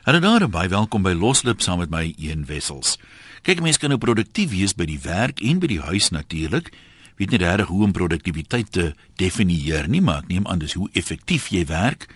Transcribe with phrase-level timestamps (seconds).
[0.00, 2.94] Hallo daar baie welkom by Loslip saam met my Een Wessels.
[3.44, 6.70] Kyk, mense kan nou produktief wees by die werk en by die huis natuurlik.
[7.20, 8.86] Weet nie regtig hoe om produktiwiteit te
[9.20, 12.08] definieer nie, maar ek neem aan dis hoe effektief jy werk.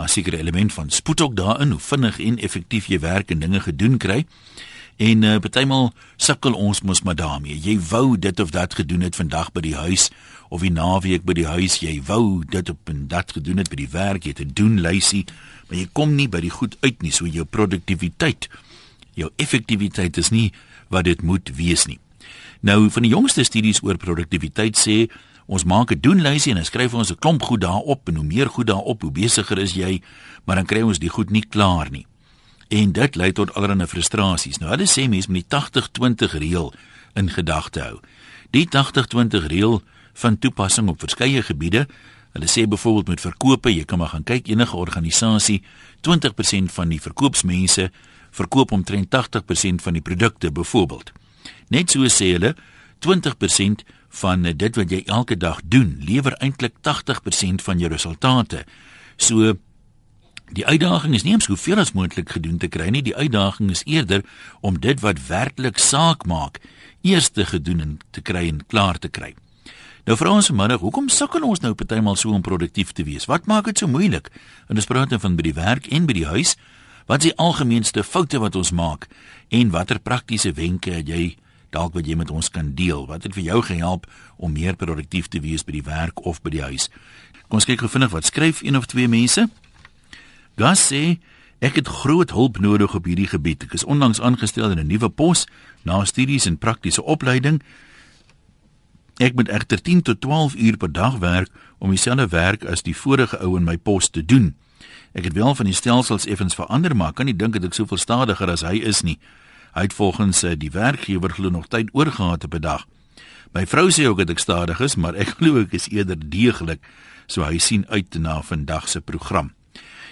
[0.00, 3.60] 'n Sekere element van spoed ook daarin, hoe vinnig en effektief jy werk en dinge
[3.60, 4.24] gedoen kry.
[4.96, 7.58] En uh, partymal sukkel ons mos maar daarmee.
[7.60, 10.08] Jy wou dit of dat gedoen het vandag by die huis
[10.48, 11.82] of die naweek by die huis.
[11.84, 14.24] Jy wou dit op en dat gedoen het by die werk.
[14.24, 15.26] Jy het 'n doen lysie,
[15.68, 17.12] maar jy kom nie by die goed uit nie.
[17.12, 18.48] So jou produktiwiteit,
[19.14, 20.52] jou effektiwiteit is nie
[20.88, 21.98] wat dit moet wees nie.
[22.60, 25.06] Nou van die jongste studies oor produktiwiteit sê
[25.46, 28.48] ons maak 'n doenlysie en dan skryf ons 'n klomp goed daarop en hoe meer
[28.48, 30.02] goed daarop, hoe besigger is jy,
[30.44, 32.06] maar dan kry ons die goed nie klaar nie
[32.68, 34.58] en dit lei tot allerlei frustrasies.
[34.58, 36.72] Nou hulle sê mense moet die 80-20 reël
[37.14, 38.00] in gedagte hou.
[38.54, 39.82] Die 80-20 reël
[40.16, 41.86] van toepassing op verskeie gebiede.
[42.36, 45.62] Hulle sê byvoorbeeld met verkope, jy kan maar gaan kyk enige organisasie,
[46.04, 47.88] 20% van die verkoopsmense
[48.36, 51.14] verkoop omtrent 80% van die produkte byvoorbeeld.
[51.72, 52.52] Net so sê hulle
[53.06, 53.86] 20%
[54.20, 58.66] van dit wat jy elke dag doen, lewer eintlik 80% van jou resultate.
[59.16, 59.56] So
[60.54, 63.82] Die uitdaging is nie om soveel as moontlik gedoen te kry nie, die uitdaging is
[63.82, 64.22] eerder
[64.62, 66.60] om dit wat werklik saak maak,
[67.02, 69.32] eers te gedoen en te kry en klaar te kry.
[70.06, 73.24] Nou vra ons vanmiddag, hoekom sukkel ons nou partymal so om produktief te wees?
[73.26, 74.28] Wat maak dit so moeilik?
[74.70, 76.52] En ons praat dan van by die werk en by die huis.
[77.10, 79.08] Wat is die algemeenste foute wat ons maak
[79.50, 81.24] en watter praktiese wenke het jy
[81.74, 83.02] dalk wat jy met ons kan deel?
[83.10, 84.06] Wat het vir jou gehelp
[84.38, 86.86] om meer produktief te wees by die werk of by die huis?
[87.48, 89.48] Kom ons kyk gou vinnig wat skryf een of twee mense.
[90.54, 91.18] Gas sê
[91.58, 93.66] ek het groot hulp nodig op hierdie gebied.
[93.66, 95.48] Ek is onlangs aangestel in 'n nuwe pos
[95.82, 97.58] na studies en praktiese opleiding.
[99.16, 102.96] Ek moet egter 10 tot 12 uur per dag werk om dieselfde werk as die
[102.96, 104.52] vorige ou in my pos te doen.
[105.16, 107.96] Ek het wel van die stelsels effens verander, maar kan nie dink dat ek soveel
[107.96, 109.16] stadiger as hy is nie.
[109.72, 112.84] Hy het volgens eh, die werkgewer glo nog tyd oorgehad op 'n dag.
[113.52, 116.84] My vrou sê ook dat ek stadig is, maar ek glo ek is eerder deeglik,
[117.26, 119.52] so hy sien uit na vandag se program.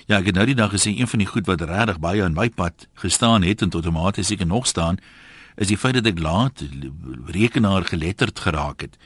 [0.06, 2.32] Ja, ek het nou die dag gesê een van die goed wat regtig baie aan
[2.32, 4.98] my pad gestaan het en tot outomaties seker nog staan,
[5.56, 6.64] is die feit dat ek laat
[7.30, 8.96] rekenaar geletterd geraak het.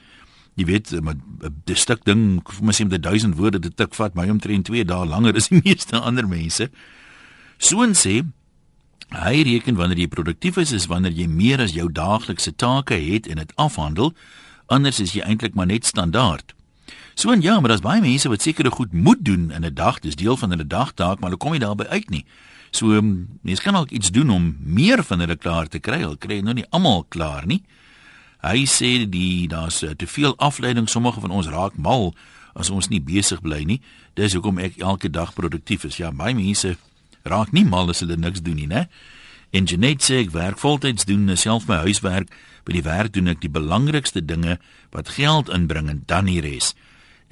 [0.58, 4.14] Jy weet, 'n stuk ding, vir my sê om die 1000 woorde te tik vat
[4.14, 6.70] my omtrent 2 dae langer as die meeste ander mense.
[7.58, 8.24] Soon sê
[9.08, 13.26] hy reken wanneer jy produktief is is wanneer jy meer as jou daaglikse take het
[13.26, 14.14] en dit afhandel,
[14.66, 16.54] anders is jy eintlik maar net standaard.
[17.14, 20.00] So en ja, maar daar's baie mense wat sekere goed moet doen in 'n dag,
[20.00, 22.24] dis deel van hulle dagtaak, maar hulle kom nie daarby uit nie.
[22.70, 26.00] So ehm, mense kan ook iets doen om meer van hulle klaar te kry.
[26.04, 27.62] Hulle kry nou nie almal klaar nie.
[28.44, 32.12] Hy sê die daar's uh, te veel afleiding, sommige van ons raak mal
[32.54, 33.80] as ons nie besig bly nie.
[34.14, 35.98] Dis hoekom ek elke dag produktief is.
[35.98, 36.76] Ja, baie mense
[37.28, 38.86] raak nie mal as hulle niks doen nie, né?
[39.50, 42.30] En Janet sê ek werk voltyds doen self my huiswerk.
[42.68, 44.58] By die werk doen ek die belangrikste dinge
[44.92, 46.74] wat geld inbring en dan die res.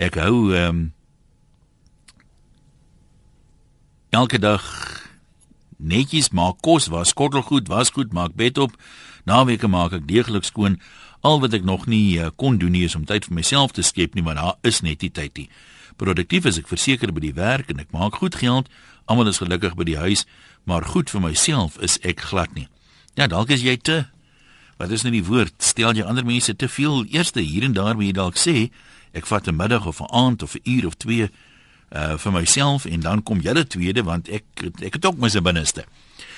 [0.00, 0.84] Ek hou ehm um,
[4.16, 4.64] elke dag
[5.78, 8.76] netjies maak kos, was skottelgoed, was goed, maak bed op.
[9.24, 10.80] Naweke maak ek deeglik skoon.
[11.20, 13.82] Al wat ek nog nie uh, kon doen nie is om tyd vir myself te
[13.82, 15.48] skep nie, want daar is net nie tyd nie.
[15.96, 18.68] Produktief is ek verseker by die werk en ek maak goed geld.
[19.06, 20.26] Almal is gelukkig by die huis,
[20.64, 22.68] maar goed vir myself is ek glad nie.
[23.16, 24.04] Ja, dalk is jy te
[24.76, 25.54] Wat is nou die woord?
[25.64, 28.68] Stel jy ander mense te veel eerste hier en daar wie jy dalk sê,
[29.16, 31.30] ek vat 'n middag of 'n aand of 'n uur of twee
[31.94, 34.44] uh vir myself en dan kom julle tweede want ek
[34.82, 35.84] ek het ook my se binneste.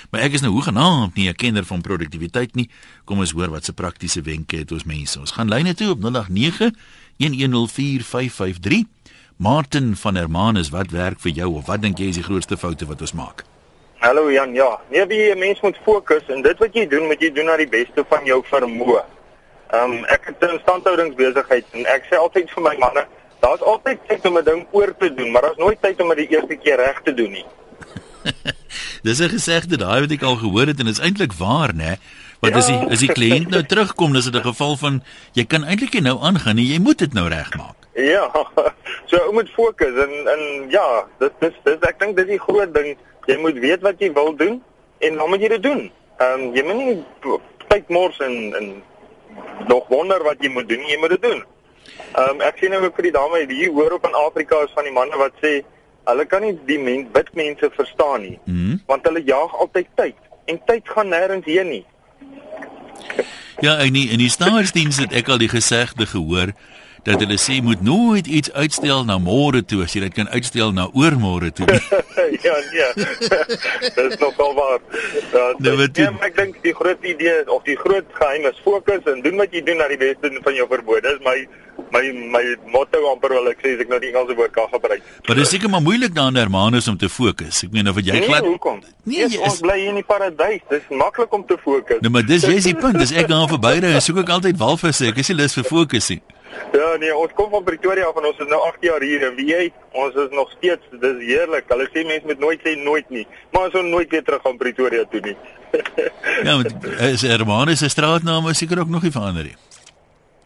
[0.09, 2.69] Maar ek is nou hoegenaamd nie 'n kenner van produktiwiteit nie.
[3.05, 5.19] Kom ons hoor wat se praktiese wenke het ons mense.
[5.19, 6.71] Ons gaan lyne toe op 089
[7.17, 8.85] 1104553.
[9.37, 12.85] Martin van Hermanus, wat werk vir jou of wat dink jy is die grootste foute
[12.85, 13.43] wat ons maak?
[13.99, 14.79] Hallo Jan, ja.
[14.89, 17.57] Nee, wie 'n mens moet fokus en dit wat jy doen, moet jy doen na
[17.57, 19.03] die beste van jou vermoë.
[19.69, 23.07] Ehm um, ek het 'n instandhoudingsbesigheid en ek sê altyd vir my manne,
[23.39, 26.17] daar's altyd tyd om 'n ding oor te doen, maar daar's nooit tyd om dit
[26.17, 27.45] die eerste keer reg te doen nie.
[29.05, 31.97] Dis 'n gesegde daai wat ek al gehoor het en dit is eintlik waar, né?
[32.39, 32.59] Want ja.
[32.59, 35.03] as die as die kliënt nou terugkom, dis dit 'n geval van
[35.33, 37.75] jy kan eintlik nie nou aangaan nie, jy moet dit nou regmaak.
[37.93, 38.31] Ja.
[39.09, 42.73] So jy moet fokus en en ja, dit dis dis ek dink dis die groot
[42.73, 42.97] ding.
[43.25, 44.61] Jy moet weet wat jy wil doen
[44.99, 45.91] en dan moet jy dit doen.
[46.19, 47.37] Ehm um, jy moet nie
[47.67, 48.67] tyd mors en en
[49.67, 51.43] nog wonder wat jy moet doen, jy moet dit doen.
[52.15, 54.71] Ehm um, ek sien nou ook vir die dame hier hoor op in Afrika is
[54.75, 55.59] van die manne wat sê
[56.09, 58.39] hulle kan nie die men, wit mense verstaan nie.
[58.45, 58.81] Mm -hmm.
[58.87, 60.15] Want hulle jaag altyd tyd
[60.45, 61.85] en tyd gaan nêrens heen nie.
[63.59, 66.53] Ja, en nie, in die staatsdiens het ek al die gesegde gehoor
[67.03, 70.71] dat hulle sê moet nooit iets uitstel na môre toe as jy dit kan uitstel
[70.75, 71.67] na oormôre toe.
[72.47, 72.89] ja, ja.
[72.95, 74.79] Dit is nogal waar.
[75.33, 78.45] Ja, Nou, wat ja, doen- maar ek dink die groot idee of die groot geheim
[78.51, 81.01] is fokus en doen wat jy doen na die beste van jou vermoë.
[81.07, 81.47] Dis my
[81.91, 82.01] my
[82.35, 82.43] my
[82.73, 85.03] motto amper wil ek sê as ek nou die Engelse woord kan gebruik.
[85.27, 87.63] Maar dit is seker maar moeilik daar in Hermanus om te fokus.
[87.67, 88.79] Ek meen of jy Nee, glad hoekom?
[89.03, 90.61] Nee, Nee, jy ons is bly hier in die paradys.
[90.69, 92.01] Dis maklik om te fokus.
[92.01, 92.99] Nou maar dis jy's die punt.
[92.99, 95.07] Dis ek gaan verbyry en soek ek altyd walvisse.
[95.09, 96.21] Ek is nie lus vir fokus nie.
[96.73, 99.35] Ja, nee, ons kom van Pretoria af en ons is nou 8 jaar hier en
[99.37, 101.69] wie jy, ons is nog steeds, dis heerlik.
[101.71, 104.57] Hulle sê mense moet nooit sê nooit nie, maar ons sal nooit weer terug gaan
[104.59, 105.37] Pretoria toe nie.
[106.43, 106.71] Ja, want
[107.05, 109.55] is Hermanus se straatnaam is seker ook nog nie verander nie.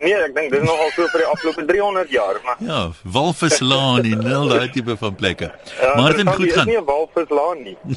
[0.03, 4.03] Nee, ek dink dis nog al so vir die afgelope 300 jaar, maar Ja, Walvislaan
[4.03, 5.51] en al daai tipe van plekke.
[5.81, 6.67] Ja, Martin, goed gaan.
[6.67, 7.77] nie 'n walvislaan nie.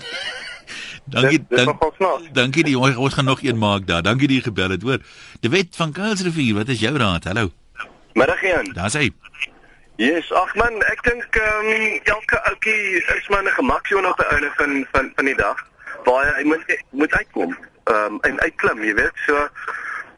[1.09, 4.03] Dankie, Dis- dis dank, nogal dankie die ons ons gaan nog een maak daar.
[4.03, 4.99] Dankie die gebel het, hoor.
[5.41, 7.25] De Wet van Kuilsrivier, wat is jou raad?
[7.25, 7.51] Hallo.
[8.13, 8.73] Middag Jan.
[8.75, 9.11] Daar's hy.
[9.97, 14.27] Yes, ag man, ek dink ehm um, elke ouetjie is maar 'n gemaksone op die
[14.27, 15.63] einde van van van die dag
[16.05, 17.57] waar hy moet moet uitkom.
[17.85, 19.17] Ehm um, en uitklim, jy weet.
[19.27, 19.49] So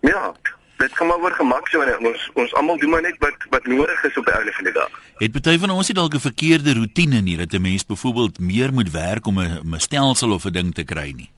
[0.00, 0.32] ja,
[0.78, 1.98] dit kom maar oor gemaksone.
[1.98, 4.72] Ons ons almal doen maar net wat wat nodig is op die einde van die
[4.72, 4.90] dag.
[5.18, 8.72] Het party van ons nie dalk 'n verkeerde roetine nie dat 'n mens byvoorbeeld meer
[8.72, 11.30] moet werk om 'n 'n stelsel of 'n ding te kry nie.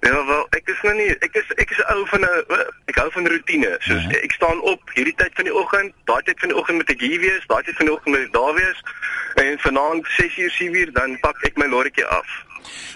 [0.00, 2.44] Ja, wel, ek is nou nie ek is ek is ou van 'n
[2.86, 3.76] ek hou van rotine.
[3.80, 4.10] Soos Ja.
[4.10, 7.00] ek staan op hierdie tyd van die oggend, daai tyd van die oggend moet ek
[7.00, 8.80] hier wees, daai tyd van die oggend moet ek daar wees.
[9.34, 12.26] En vanaand 6uur, 7uur dan pak ek my lorrytjie af.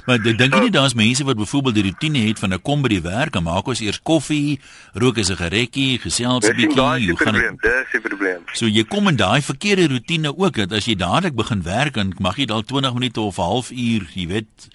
[0.06, 2.88] Maar ek dink nie daar's mense wat byvoorbeeld die roetine het van 'n kom by
[2.88, 4.60] die werk en maak ons eers koffie,
[4.94, 7.58] rook 'n sigaretjie, gesels 'n Dis bietjie, hoe gaan probleem.
[7.60, 7.70] dit?
[7.70, 8.42] Dis die probleem.
[8.52, 12.14] So jy kom in daai verkeerde roetine ook dat as jy dadelik begin werk dan
[12.18, 14.68] mag jy dalk 20 minute of 'n halfuur, jy weet,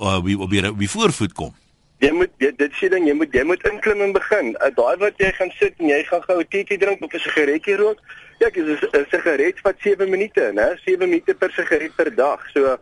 [0.00, 1.54] uh, wie op die, die voorvoet kom.
[1.98, 4.56] Jy moet jy, dit sê ding, jy moet jy moet inklim en begin.
[4.58, 7.18] Uh, daai wat jy gaan sit en jy gaan gou 'n teetjie drink of 'n
[7.18, 7.98] sigaretjie rook.
[8.40, 10.74] Ja, ek is 'n sigaret vat 7 minute, né?
[10.84, 12.40] 7 minute per sigaret per dag.
[12.54, 12.78] So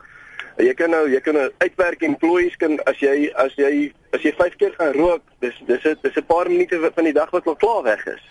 [0.57, 4.33] jy kan nou jy kan nou uitwerk employees kan as jy as jy as jy
[4.39, 7.47] 5 keer gaan rook, dis dis 'n dis 'n paar minute van die dag wat
[7.47, 8.23] al klaar weg is.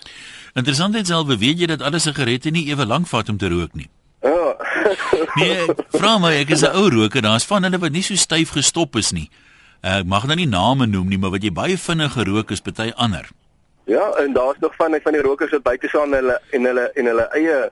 [0.55, 3.73] Interessant is self weet jy dat alle sigarette nie ewe lank vat om te rook
[3.73, 3.89] nie.
[4.21, 4.55] Ja.
[5.39, 8.49] Nee, vra my, ek is 'n ou roker, daar's van hulle wat nie so styf
[8.49, 9.29] gestop is nie.
[9.81, 12.91] Ek mag nou nie name noem nie, maar wat jy baie vinnig gerook is party
[12.95, 13.29] ander.
[13.89, 17.05] ja, en daar's nog van van die rokers wat buite staan hulle en hulle en
[17.05, 17.71] hulle eie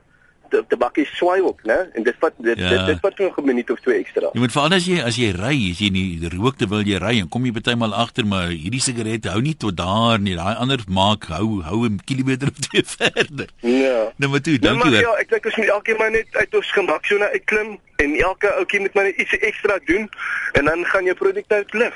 [0.68, 1.76] tabakkie swaai ook, né?
[1.94, 2.68] En dit vat dit Ja.
[2.68, 4.28] dit, dit vat nog 'n minuut of twee ekstra.
[4.32, 7.18] Jy moet veral as jy as jy ry, as jy nie rook terwyl jy ry
[7.20, 10.34] en kom jy partymal agter maar hierdie sigaret hou nie tot daar nie.
[10.34, 13.48] Daai ander maak hou hou 'n kilometer of twee verder.
[13.60, 14.12] Ja.
[14.16, 15.00] Nou maar toe, Nou dankie hoor.
[15.00, 18.80] ja, ek dink ons moet elkeen maar net uit ons gemaksone uitklim en elke ouetjie
[18.80, 20.08] moet maar net iets ekstra doen
[20.52, 21.94] en dan gaan jou produktiwiteit lig.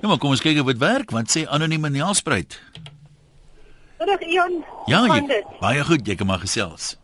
[0.00, 1.10] Nou maar kom ons kyk of dit werk.
[1.10, 2.60] Wat sê anonieme Nelspruit?
[3.98, 4.64] Middag Ian.
[4.86, 6.97] Ja, Hoe jy, baie goed, jy kan maar gesels.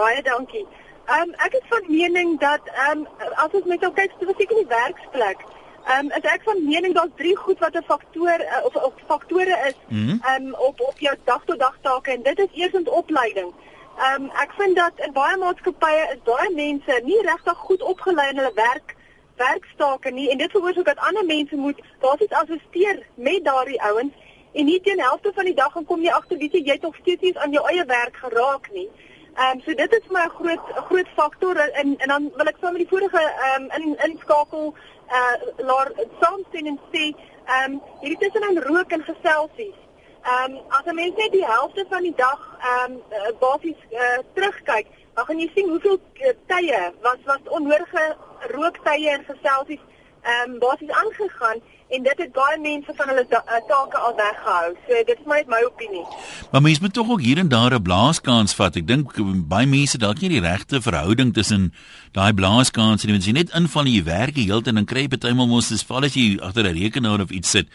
[0.00, 0.66] Baie dankie.
[1.06, 4.52] Ehm um, ek is van mening dat ehm um, as ons met jou kyk spesifiek
[4.54, 5.40] in die werksplek,
[5.86, 9.02] ehm um, is ek van mening daar's drie goed wat 'n faktor uh, of of
[9.10, 10.20] faktore is ehm Mhm.
[10.34, 13.50] um, op op jou dag tot dag take en dit is eerstens opleiding.
[13.98, 18.28] Ehm um, ek vind dat in baie maatskappye is baie mense nie regtig goed opgelei
[18.30, 18.96] in hulle werk
[19.36, 24.12] werkstake nie en dit veroorsaak dat ander mense moet basies assisteer met daardie ouens
[24.52, 26.82] en nie teen helfte van die dag dan kom jy agter weet jy jy het
[26.88, 28.88] nog steeds nie aan jou eie werk geraak nie.
[28.88, 29.09] Ehm
[29.40, 32.82] um, so dit is my groot groot faktor en en dan wil ek saam met
[32.84, 34.74] die vorige ehm um, in inskakel
[35.18, 39.78] uh laat saamstem en sê ehm um, hierdie tussenin rook en geselsies.
[40.22, 44.18] Ehm um, as 'n mens net die helfte van die dag ehm um, basies uh,
[44.34, 48.16] terugkyk, dan gaan jy sien hoeveel uh, tye was was onnodige
[48.56, 49.84] rooktye en geselsies
[50.22, 54.14] ehm um, basies aangegaan en dit het baie mense van hulle ta uh, take al
[54.18, 54.66] weggehou.
[54.86, 56.04] So dit is maar net my opinie.
[56.52, 58.76] Maar mense moet tog ook hier en daar 'n blaaskans vat.
[58.76, 59.14] Ek dink
[59.48, 61.72] baie mense dalk nie die regte verhouding tussen
[62.12, 64.84] daai blaaskans en as jy net inval en jy werk die hele tyd en dan
[64.84, 67.66] kry jy partymal mos dis val as jy agter 'n rekenaar of iets sit.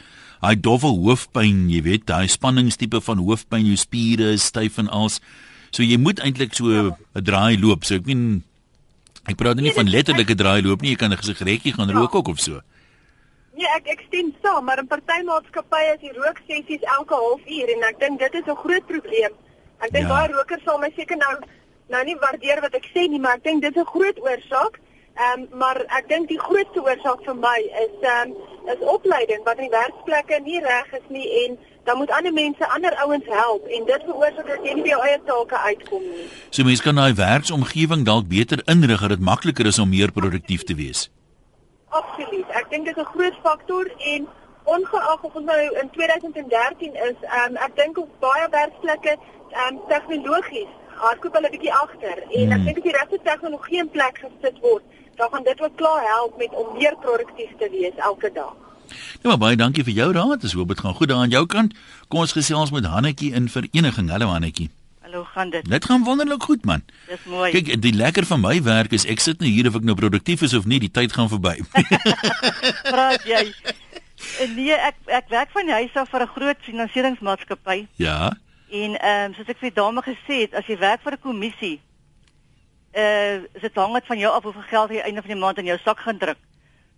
[0.41, 5.19] Daai dowwe hoofpyn, jy weet, daai spanningstipe van hoofpyn, jou spiere is styf en als.
[5.71, 7.83] So jy moet eintlik so 'n draai loop.
[7.83, 8.43] So ek meen
[9.27, 12.27] ek praat nie van letterlike draai loop nie, jy kan 'n sigaretjie gaan rook ook
[12.27, 12.61] of so.
[13.55, 17.83] Nee, ek ek stem saam, maar in party maatskappye is die rooksessies elke halfuur en
[17.89, 19.33] ek dink dit is 'n groot probleem.
[19.79, 20.13] Ek dink Ja.
[20.15, 21.35] baie rokers sal my seker nou
[21.89, 24.79] nou nie waardeer wat ek sê nie, maar ek dink dit is 'n groot oorsaak.
[25.15, 28.35] Ehm um, maar ek dink die grootste oorsaak vir my is ehm um,
[28.73, 32.67] is opleiding wat in die werksplekke nie reg is nie en dan moet ander mense
[32.67, 36.27] ander ouens help en dit veroorsaak dat jy nie by jou eie take uitkom nie.
[36.49, 40.63] So mense kan daai werksomgewing dalk beter inrig dat dit makliker is om meer produktief
[40.63, 41.09] te wees.
[41.99, 42.49] Absoluut.
[42.59, 44.27] Ek dink dit is 'n groot faktor en
[44.63, 49.17] ongeag of ons nou in 2013 is, um, ek dink op baie werkplekke
[49.63, 50.71] um, tegnologies
[51.03, 52.53] hardloop hulle bietjie agter en hmm.
[52.57, 54.83] ek dink as die regte tegnologie in plek gesit word,
[55.19, 58.55] dan gaan dit ook klaar help met om meer produktief te wees elke dag.
[59.21, 60.41] Ja, maar baie dankie vir jou raad.
[60.41, 61.73] Dis hoop dit gaan goed daar aan jou kant.
[62.07, 64.09] Kom ons gesels met Hannetjie in vereniging.
[64.09, 64.69] Hallo Hannetjie.
[65.15, 65.69] Hallo, gaan dit?
[65.69, 66.83] Dit gaan wonderlik goed man.
[67.07, 67.51] Dis mooi.
[67.51, 70.41] Kyk, die lekker van my werk is ek sit nie hier of ek nou produktief
[70.43, 71.53] is of nie, die tyd gaan verby.
[72.91, 73.45] Praat jy?
[74.57, 77.77] Nee, ek ek werk van die huis af vir 'n groot finansieringsmaatskappy.
[77.95, 78.35] Ja.
[78.67, 81.23] En ehm um, soos ek vir die dame gesê het, as jy werk vir 'n
[81.23, 81.79] kommissie,
[82.91, 85.63] uh is dit hang dit van jou af hoeveel geld jy einde van die maand
[85.63, 86.41] in jou sak gaan druk.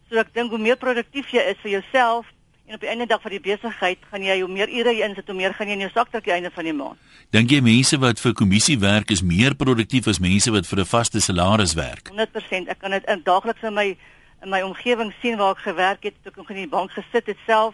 [0.10, 2.26] So ek dink hoe meer produktief jy is vir jouself
[2.68, 5.30] en op die einde dag van die besigheid, gaan jy hoe meer ure jy insit,
[5.32, 7.00] hoe meer gaan jy in jou sak druk aan die einde van die maand.
[7.32, 10.92] Dink jy mense wat vir kommissie werk is meer produktief as mense wat vir 'n
[10.92, 12.12] vaste salaris werk?
[12.12, 12.68] 100%.
[12.68, 13.98] Ek kan dit daagliks in my
[14.44, 17.26] in my omgewing sien waar ek gewerk het, toe ek nog in die bank gesit
[17.26, 17.74] het self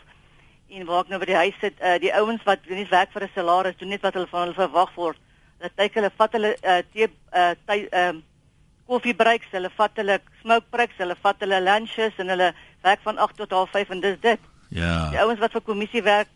[0.69, 3.23] en waar ek nou by die huis sit, uh, die ouens wat nie werk vir
[3.23, 5.17] 'n salaris, doen net wat hulle van hulle verwag word.
[5.59, 8.21] Hulle kyk hulle vat hulle uh, tee uh, ehm uh,
[8.88, 13.17] koffie breaks, hulle vat hulle smoke breaks, hulle vat hulle lunches en hulle werk van
[13.17, 14.39] 8 tot 5 en dis dit.
[14.73, 15.09] Ja.
[15.13, 16.31] Die ouens wat vir kommissie werk,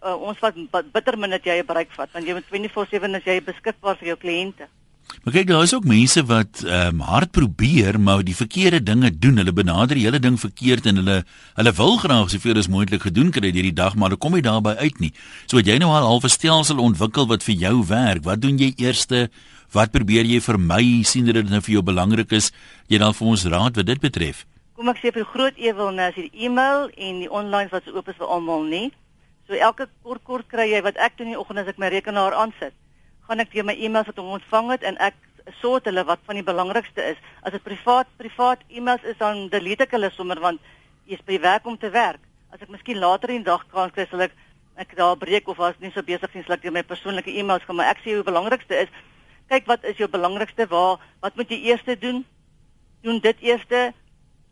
[0.00, 0.56] uh, ons wat
[0.92, 4.08] bitter min dat jy 'n bereik vat, want jy moet 24/7 as jy beskikbaar vir
[4.08, 4.68] jou kliënte.
[5.22, 9.10] Maar kyk, daar is ook mense wat ehm um, hard probeer, maar die verkeerde dinge
[9.18, 9.36] doen.
[9.36, 11.24] Hulle benader die hele ding verkeerd en hulle
[11.54, 14.74] hulle wil graag soveel as moontlik gedoen kry hierdie dag, maar hulle kom nie daarby
[14.80, 15.12] uit nie.
[15.46, 18.24] So het jy nou al half 'n stelsel ontwikkel wat vir jou werk.
[18.24, 19.30] Wat doen jy eerste?
[19.72, 21.02] Wat probeer jy vermy?
[21.02, 22.52] sien dit nou vir jou belangrik is?
[22.88, 24.46] Jy dan vir ons raad wat dit betref.
[24.74, 28.08] Kom ek sê vir groot ewel nou as die e-mail en die online wat oop
[28.10, 28.88] is vir almal nie.
[29.46, 31.92] So elke kort kort kry jy wat ek doen in die oggend as ek my
[31.92, 32.74] rekenaar aansit
[33.28, 35.16] gaan ek weer my e-mails wat hom ontvang het en ek
[35.60, 37.20] sort hulle wat van die belangrikste is.
[37.46, 40.60] As dit privaat privaat e-mails is dan delete ek hulle sommer want
[41.08, 42.20] jy's by werk om te werk.
[42.52, 44.36] As ek miskien later in die dag kan kry sal ek
[44.80, 47.78] ek daar breek of as nie so besig nie sal ek my persoonlike e-mails gaan
[47.78, 48.94] maar ek sê hoe belangrikste is.
[49.48, 52.24] Kyk wat is jou belangrikste waar wat moet jy eers doen?
[53.06, 53.64] Doen dit eers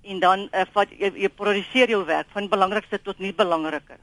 [0.02, 4.00] en dan uh, vat jy, jy produseer jou werk van belangrikste tot nie belangriker.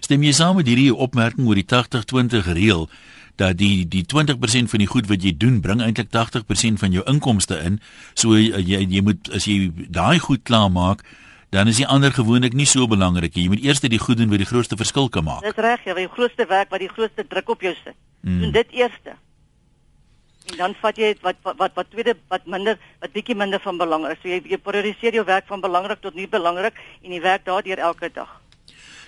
[0.00, 2.88] Stem jy saam met hierdie opmerking oor die 80-20 reël?
[3.36, 7.04] dat die die 20% van die goed wat jy doen bring eintlik 80% van jou
[7.04, 7.80] inkomste in.
[8.14, 11.04] So jy jy moet as jy daai goed klaar maak,
[11.52, 13.44] dan is die ander gewoonlik nie so belangrik nie.
[13.44, 15.44] Jy moet eers die goed doen wat die grootste verskil kan maak.
[15.44, 17.96] Dis reg, jy ja, die grootste werk wat die grootste druk op jou sit.
[18.24, 18.40] Hmm.
[18.40, 18.98] Doen dit eers.
[20.46, 23.78] En dan vat jy wat wat wat, wat tweede wat minder wat bietjie minder van
[23.78, 24.18] belang is.
[24.22, 27.78] So jy, jy prioritiseer jou werk van belangrik tot nie belangrik en jy werk daardeur
[27.90, 28.40] elke dag.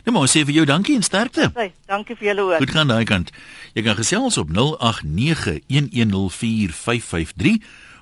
[0.05, 1.51] Net maar sê vir jou dankie en sterkte.
[1.55, 2.59] Hey, dankie vir julle ook.
[2.63, 3.33] Goed gaan daai kant.
[3.75, 4.61] Jy kan gesels op 0891104553.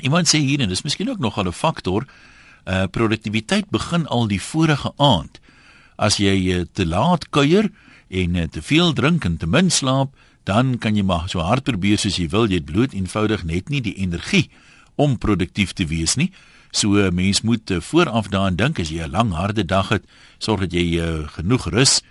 [0.00, 2.06] Iemand sê hier en dis miskien ook nog 'n faktor,
[2.66, 5.40] uh produktiwiteit begin al die vorige aand.
[5.96, 7.70] As jy uh, te laat kuier,
[8.10, 10.14] en uh, te veel drink en te min slaap,
[10.44, 13.70] dan kan jy maar so hard probeer soos jy wil, jy het bloot eenvoudig net
[13.70, 14.48] nie die energie
[15.00, 16.32] om produktief te wees nie.
[16.72, 19.88] So 'n uh, mens moet uh, vooraf daaraan dink as jy 'n lang harde dag
[19.88, 20.04] het,
[20.38, 22.02] sorg dat jy uh, genoeg rus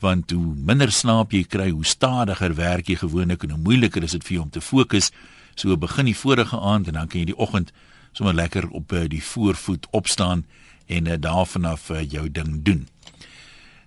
[0.00, 4.14] want hoe minder slaap jy kry, hoe stadiger werk jy gewoonlik en hoe moeiliker is
[4.14, 5.10] dit vir jou om te fokus.
[5.56, 7.72] So begin die vorige aand en dan kan jy die oggend
[8.12, 10.46] sommer lekker op uh, die voorvoet opstaan
[10.86, 12.88] en uh, daarvan af uh, jou ding doen.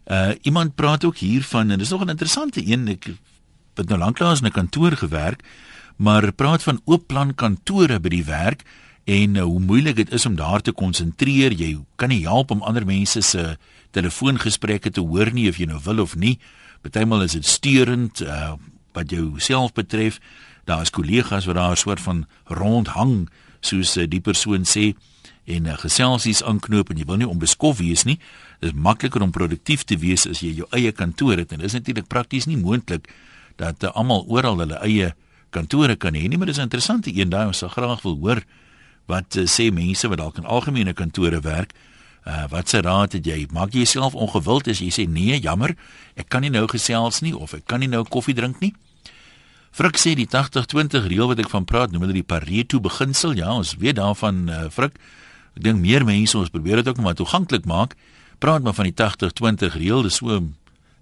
[0.06, 3.06] Uh iemand praat ook hiervan en dis nog 'n interessante een ek
[3.74, 5.44] het nou lanklaas in 'n kantoor gewerk,
[5.96, 8.64] maar praat van oop plan kantore by die werk
[9.04, 11.52] en uh, hoe moeilik dit is om daar te konsentreer.
[11.52, 13.58] Jy kan nie help om ander mense se
[13.92, 16.40] telefoongesprekke te hoor nie of jy nou wil of nie.
[16.82, 18.54] Partymal is dit steurend uh
[18.92, 20.20] wat jou self betref.
[20.68, 23.30] Daar is kollegas wat daar 'n soort van rondhang
[23.62, 24.92] soos uh, die persoon sê
[25.46, 28.18] en uh, geselsies aanknoop en jy wil nie onbeskof wees nie.
[28.62, 31.70] Dit is makliker om produktief te wees as jy jou eie kantoor het en dit
[31.70, 33.10] is natuurlik prakties nie moontlik
[33.62, 35.14] dat uh, almal oral hulle eie
[35.52, 38.44] kantore kan hê nie, maar dis 'n interessante een daai ons sal graag wil hoor
[39.06, 41.74] wat uh, sê mense wat dalk in algemene kantore werk.
[42.22, 43.48] Uh, wat se raad het jy?
[43.52, 45.76] Maak jy jouself ongewild as jy sê nee, jammer,
[46.16, 48.74] ek kan nie nou gesels nie of ek kan nie nou koffie drink nie?
[49.72, 53.38] Frik sê die 80-20 reël wat ek van praat, noem hulle die Pareto beginsel.
[53.40, 54.98] Ja, ons weet daarvan uh, Frik.
[55.56, 57.96] Ek dink meer mense ons probeer dit ook maar toeganklik maak.
[58.44, 60.56] Praat maar van die 80-20 reël, dis so 'n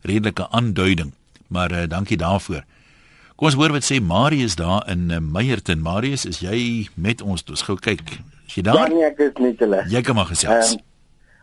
[0.06, 1.14] redelike aanduiding.
[1.48, 2.62] Maar uh, dankie daarvoor.
[3.36, 5.82] Kom ons hoor wat sê Marius daar in uh, Meyerton.
[5.82, 7.44] Marius, is jy met ons?
[7.50, 8.20] Ons gou kyk.
[8.48, 8.76] Is jy daar?
[8.76, 9.82] Ja, nee, ek is net hulle.
[9.90, 10.76] Jy kan maar gesels.
[10.76, 10.84] Um,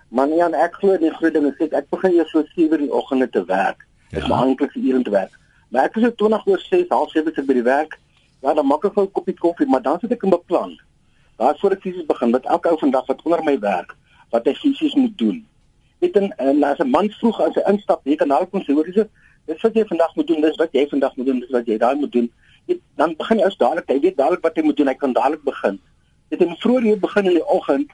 [0.08, 2.86] man, ja, ek glo die groot ding is ek, ek begin eers so 7 in
[2.86, 3.82] die oggende te werk.
[4.10, 4.22] Ja.
[4.22, 5.34] is maklik vir ure te werk.
[5.68, 7.98] Maar ek is so 20 oor 6, half 7 sit by die werk.
[8.42, 10.78] Ja, dan maak ek gou 'n koppie koffie, maar dan sit ek in beplan.
[11.36, 13.96] Daar voor ek fisies begin met elke ou vandag wat onder my werk,
[14.30, 15.46] wat hy fisies moet doen.
[15.98, 19.06] En, en as 'n man vroeg as hy instap, jy kan kon sê hoor dis
[19.46, 21.78] dis wat jy vandag moet doen, dis wat jy vandag moet doen, dis wat jy
[21.78, 22.30] daai moet doen.
[22.66, 25.12] Weet, dan begin jy as dadelik, jy weet dadelik wat jy moet doen, hy kan
[25.12, 25.80] dadelik begin.
[26.28, 27.90] Dit is vroeër hier begin in die oggend.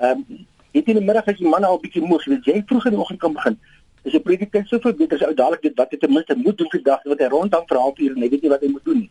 [0.00, 2.62] Ehm um, het in die middag as die man al 'n bietjie moeg, weet jy
[2.66, 3.58] vroeg in die oggend kan begin.
[4.04, 6.70] As jy prediker soveel beter as ou dadelik dit wat jy ten minste moet doen
[6.72, 8.84] vir dag wat hy rondom vir 'n halfuur en hy weet nie wat hy moet
[8.84, 9.10] doen nie.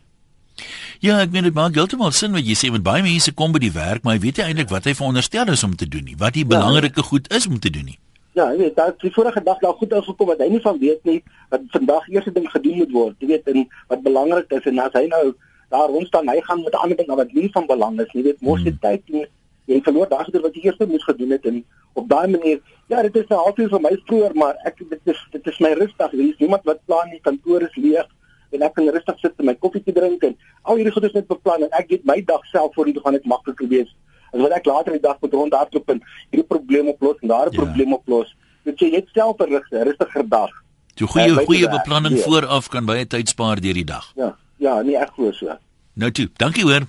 [1.03, 3.59] Ja, ek meen dit maak heeltemal sin wat jy sê want baie mense kom by
[3.59, 6.15] die werk, maar hy weet nie eintlik wat hy veronderstel is om te doen nie.
[6.15, 7.07] Wat die ja, belangrike ja.
[7.09, 8.00] goed is om te doen nie.
[8.33, 11.03] Ja, jy weet, daar die vorige dag daar goed uitgekom wat hy nie van weet
[11.09, 11.19] nie
[11.50, 13.15] wat vandag eerste ding gedoen moet word.
[13.19, 15.25] Jy weet, en wat belangrik is en as hy nou
[15.73, 18.21] daar rond staan, hy gaan met ander dinge wat nie van belang is nie.
[18.21, 19.25] Jy weet, mos jy tyd nie
[19.65, 23.01] jy verloor daai gedoen wat jy eers moes gedoen het en op daai manier ja
[23.01, 26.13] dit is 'n halfuur vir my vroeër maar ek dit is dit is my rustig.
[26.13, 28.08] Is niemand wat plan nie kantoor is leeg
[28.51, 31.27] en ek kan rustig sit en my koffie drink en al hierdie goed is net
[31.27, 33.89] beplan en ek het my dag self voor die gaan dit makliker wees
[34.34, 36.01] as wat ek later die dag moet rondhardloop en
[36.32, 37.58] hierdie probleem oplos en daai ja.
[37.58, 38.34] probleem oplos.
[38.65, 40.51] Dit jy net self 'n rustige rustiger dag.
[40.96, 42.24] Jy goeie goeie beplanning ja.
[42.24, 44.12] vooraf kan baie tyd spaar deur die dag.
[44.15, 45.58] Ja ja nee ek glo so.
[45.93, 46.88] Nou toe dankie hoor.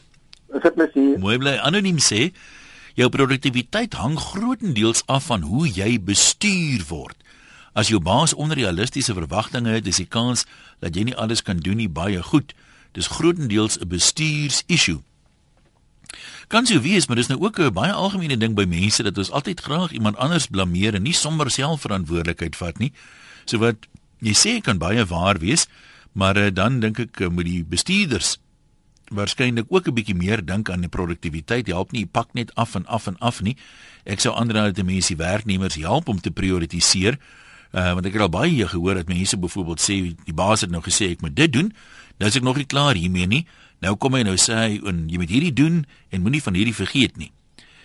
[0.52, 2.32] Dit is net mooi bly anoniem sê
[2.94, 7.16] Jou produktiwiteit hang grootendeels af van hoe jy bestuur word.
[7.74, 10.44] As jou baas onrealistiese verwagtinge het, is die kans
[10.78, 12.54] dat jy nie alles kan doen nie baie goed.
[12.94, 15.02] Dis grootendeels 'n bestuurs-issue.
[16.46, 19.30] Kan sou wees, maar dis nou ook 'n baie algemene ding by mense dat ons
[19.30, 22.92] altyd graag iemand anders blameer en nie sommer self verantwoordelikheid vat nie.
[23.44, 23.76] So wat
[24.18, 25.66] jy sê kan baie waar wees,
[26.12, 28.38] maar eh, dan dink ek eh, moet die bestuurders
[29.10, 31.66] waarskynlik ook 'n bietjie meer dink aan die produktiwiteit.
[31.66, 33.56] Help nie pak net af en af en af nie.
[34.04, 37.18] Ek sou ander uit die mense werknemers help om te prioritiseer.
[37.72, 40.82] Uh want ek het al baie gehoor dat mense byvoorbeeld sê die baas het nou
[40.82, 41.72] gesê ek moet dit doen.
[42.18, 43.46] Nou is ek nog nie klaar hiermee nie.
[43.80, 47.16] Nou kom hy nou sê en jy moet hierdie doen en moenie van hierdie vergeet
[47.16, 47.32] nie.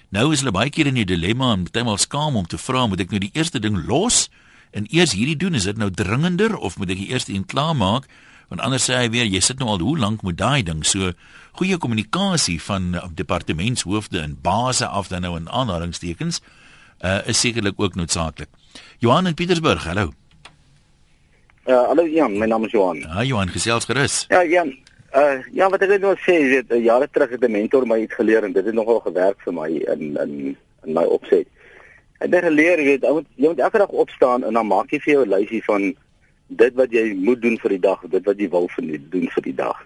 [0.09, 2.87] Nou is hulle baie keer in 'n dilemma en baie maal skaam om te vra
[2.87, 4.29] moet ek nou die eerste ding los
[4.71, 7.75] en eers hierdie doen is dit nou dringender of moet ek die eerste een klaar
[7.75, 8.07] maak?
[8.49, 11.13] Want anders sê hy weer jy sit nou al hoe lank met daai ding so
[11.59, 16.41] goeie kommunikasie van uh, departementshoofde en baase af dan nou in aanhalingstekens
[17.03, 18.49] uh, is sekerlik ook noodsaaklik.
[18.99, 20.11] Johan in Pietersburg, hallo.
[21.65, 22.99] Uh, hallo Jan, my naam is Johan.
[23.05, 24.25] Ja, Johan, gesels gerus.
[24.29, 24.73] Ja, Jan.
[25.15, 27.97] Uh ja, wat ek net nou sê, jy weet, jare terug het 'n mentor my
[28.03, 31.47] iets geleer en dit het nogal gewerk vir my in in in my opset.
[32.19, 35.13] Ek het geleer, jy weet, jy moet elke dag opstaan en dan maak jy vir
[35.13, 35.95] jou 'n lysie van
[36.49, 39.55] dit wat jy moet doen vir die dag, dit wat jy wil doen vir die
[39.55, 39.79] dag.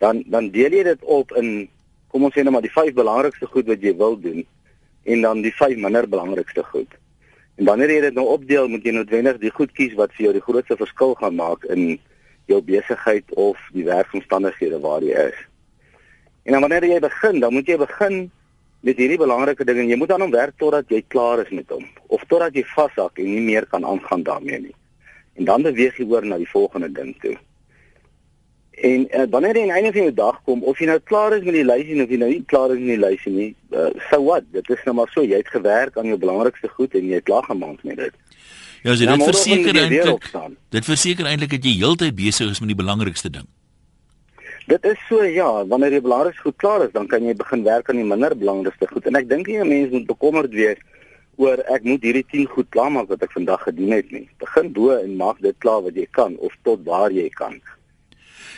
[0.00, 1.68] Dan dan deel jy dit op in
[2.10, 4.44] kom ons sê net maar die vyf belangrikste goed wat jy wil doen
[5.04, 6.90] en dan die vyf minder belangrikste goed.
[7.56, 10.32] En wanneer jy dit nou opdeel, moet jy noodwendig die goed kies wat vir jou
[10.36, 11.98] die grootste verskil gaan maak in
[12.48, 15.38] jou besigheid of die werksomstandighede waar jy is.
[16.44, 18.30] En dan wanneer jy begin, dan moet jy begin
[18.80, 21.68] met hierdie belangrike ding en jy moet aan hom werk totdat jy klaar is met
[21.72, 24.76] hom of totdat jy vashak en nie meer kan aangaan daarmee nie
[25.34, 27.36] en dan beweeg jy oor na die volgende ding toe.
[28.80, 31.36] En uh, wanneer jy aan die einde van die dag kom, of jy nou klaar
[31.36, 33.90] is met die lysie of jy nou nie klaar is met die lysie nie, uh,
[34.08, 34.46] so wat?
[34.54, 37.28] Dit is nou maar so, jy het gewerk aan jou belangrikste goed en jy het
[37.28, 38.20] klaar gemaak met dit.
[38.80, 40.28] Ja, so dit verseker eintlik.
[40.72, 43.48] Dit verseker eintlik dat jy heeltyd besig is met die belangrikste ding.
[44.70, 47.90] Dit is so ja, wanneer jy belangrikste goed klaar is, dan kan jy begin werk
[47.90, 49.08] aan die minder belangrikste goed.
[49.10, 50.88] En ek dink nie 'n mens moet bekommerd wees oor
[51.48, 54.28] ek moet hierdie 10 goed klaar maak wat ek vandag gedoen het nie.
[54.38, 57.60] Begin bo en maak dit klaar wat jy kan of tot waar jy kan.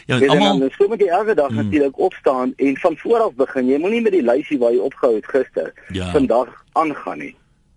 [0.07, 1.57] Ja, almal dan so moet jy elke dag hmm.
[1.57, 3.69] natuurlik opstaan en van voor af begin.
[3.71, 6.11] Jy moenie met die lysie waar jy opgehou het gister ja.
[6.11, 7.35] vandag aangaan nie.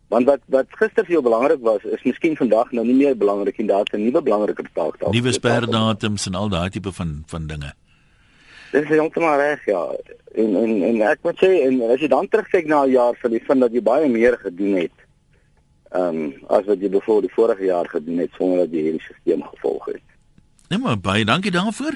[0.07, 3.57] Want wat wat gister vir jou belangrik was, is miskien vandag nou nie meer belangrik
[3.61, 5.13] en daar's 'n nuwe belangriker taak daar.
[5.13, 7.73] Nuwe sperdatums en al daai tipe van van dinge.
[8.71, 9.84] Dit is heeltemal reg, ja.
[10.36, 13.32] En en en ek moet sê en as jy dan terugkyk na 'n jaar van
[13.32, 14.97] die vind dat jy baie meer gedoen het.
[15.91, 19.01] Ehm um, as wat jy bevoor die vorige jaar gedoen het sonder dat jy hierdie
[19.01, 20.04] stelsel gevolg het.
[20.69, 21.95] Nee maar baie dankie daarvoor.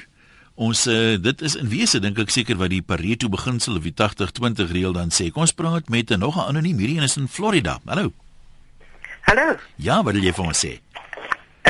[0.54, 3.94] Ons uh, dit is in wese dink ek seker wat die Pareto beginsel of die
[3.96, 5.30] 80-20 reël dan sê.
[5.30, 7.78] Kom ons praat met 'n nog 'n anoniem hierdie een is in Florida.
[7.86, 8.12] Hallo.
[9.22, 9.56] Hallo.
[9.76, 10.80] Ja, wat wil jy vir ons sê?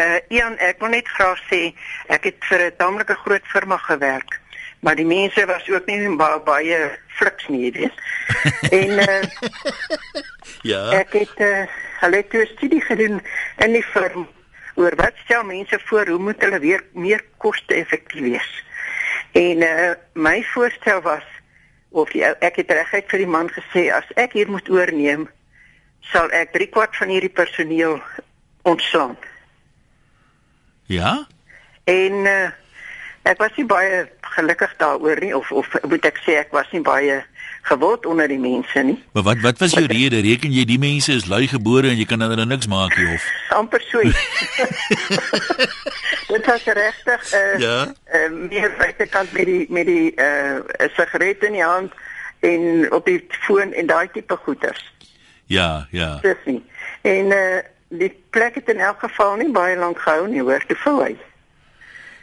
[0.00, 1.74] Uh Ian, ek wil net graag sê
[2.08, 4.39] ek het vir 'n tamelike groot firma gewerk,
[4.80, 6.78] maar die mense was ook nie baie baie
[7.18, 7.96] fliks nie, jy weet.
[8.80, 9.22] en uh
[10.62, 10.90] Ja.
[10.92, 11.66] ek het uh,
[12.00, 13.20] hulle toe 'n studie gedoen
[13.64, 14.26] in die firma
[14.76, 18.50] oor wat stel mense voor hoe moet hulle weer meer koste-effektief wees.
[19.32, 21.24] En uh my voorstel was
[21.90, 25.28] of die, ou- ek het reguit vir die man gesê as ek hier moet oorneem,
[26.00, 28.00] sal ek 3 kwart van hierdie personeel
[28.62, 29.16] ontslaan.
[30.86, 31.26] Ja?
[31.84, 32.50] En uh,
[33.22, 36.80] ek was nie baie gelukkig daaroor nie of of moet ek sê ek was nie
[36.86, 37.20] baie
[37.68, 38.96] gewild onder die mense nie.
[39.12, 40.20] Maar wat wat was jou rede?
[40.24, 43.26] Reken jy die mense is lui gebore en jy kan hulle niks maak nie of?
[43.60, 44.00] amper so.
[46.30, 47.76] Dit was regtig uh, Ja.
[48.14, 50.60] uh, meer buitekant met die met die uh,
[50.96, 51.92] sigaret in die hand
[52.40, 54.84] en op die foon en daai tipe goeders.
[55.46, 56.18] Ja, ja.
[56.22, 56.62] Dis nie.
[57.02, 60.76] En uh, die plek het in elk geval nie baie lank gehou nie, hoor, te
[60.84, 61.16] vul hy.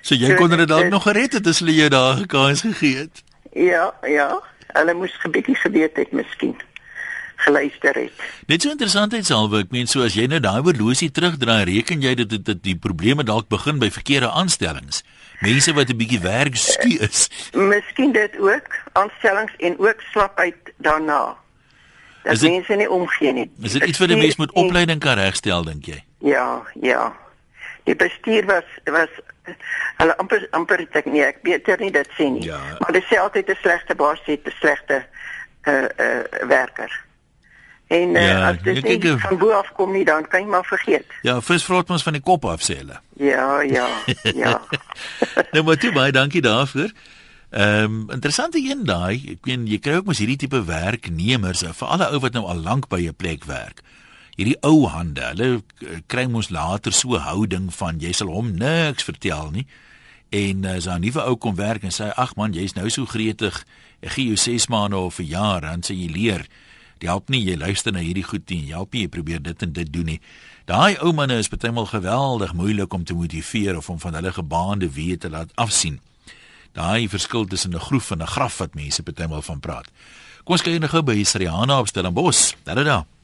[0.02, 3.24] So jy kon dit dalk nog gered het as hulle jou daar gekans gegee het.
[3.54, 4.42] Ja, ja.
[4.74, 6.56] Hulle moes 'n bietjie geweet het miskien
[7.38, 8.12] geluister het.
[8.48, 12.30] Net so interessantheidshalwe, ek meen so as jy nou daai horlosie terugdraai, reken jy dat
[12.30, 15.04] dit dat die probleme dalk begin by verkeerde aanstellings.
[15.42, 17.30] Mense wat 'n bietjie werk skie is.
[17.54, 21.36] Miskien dit ook aanstellings en ook slapheid daarna.
[22.24, 23.52] Dat Is dit- mense nie omgee nie.
[23.62, 26.04] Is dit iets wat 'n mens met opleiding kan regstel dink jy?
[26.20, 27.14] Ja, ja.
[27.84, 29.10] Die bestuur was was
[29.98, 32.46] hulle amper amper ek nie ek beter nie dit sê nie.
[32.46, 32.60] Ja.
[32.80, 35.04] Maar hulle sê altyd 'n slegte baas het 'n slegte
[35.68, 36.92] uh uh werker.
[37.88, 40.66] En uh, Ja, as dit nie van bo af kom nie dan kan jy maar
[40.66, 41.06] vergeet.
[41.22, 43.00] Ja, vis vrot mos van die kop af sê hulle.
[43.16, 43.88] Ja, ja,
[44.44, 44.62] ja.
[45.52, 46.92] nou maar toe baie dankie daarvoor.
[47.50, 49.38] Ehm um, interessante een daai.
[49.38, 52.60] Ek meen jy kry ook mos hierdie tipe werknemers, eh, veral ou wat nou al
[52.60, 53.82] lank by 'n plek werk.
[54.38, 59.08] Hierdie ou hande, hulle eh, kry mos later so houding van jy sal hom niks
[59.08, 59.66] vertel nie.
[60.30, 63.06] En as uh, 'n nuwe ou kom werk en sê ag man, jy's nou so
[63.06, 63.66] gretig.
[64.04, 66.46] Ek gee jou 6 maande of 'n jaar dan sê jy leer.
[67.00, 68.70] Dit help nie jy luister na hierdie goed nie.
[68.70, 70.22] Help nie jy probeer dit en dit doen nie.
[70.66, 74.34] Daai ou manne is baie maal geweldig moeilik om te motiveer of om van hulle
[74.34, 76.00] gebaande weë te laat afsien.
[76.74, 79.88] Daai verskil tussen 'n groef en 'n graf wat mense baie maal van praat.
[80.44, 82.54] Kom ons kyk nou by Sriana op Stellenbosch.
[82.64, 83.17] Daar daar.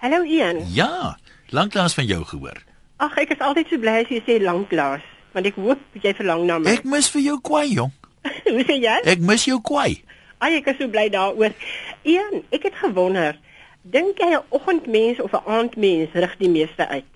[0.00, 0.64] Hallo Ian.
[0.72, 1.18] Ja,
[1.52, 2.56] lanklaas van jou gehoor.
[2.96, 5.04] Ag, ek is altyd so bly as jy sê lanklaas,
[5.36, 6.72] want ek hoop jy verlang na my.
[6.72, 7.90] Ek mis vir jou kwai jong.
[8.46, 8.94] Hoe sê jy?
[9.12, 9.98] Ek mis jou kwai.
[10.40, 11.52] Ai, ek is so bly daaroor.
[12.08, 13.36] Ian, ek het gewonder,
[13.84, 17.10] dink jy 'n oggendmens of 'n aandmens rig die meeste uit?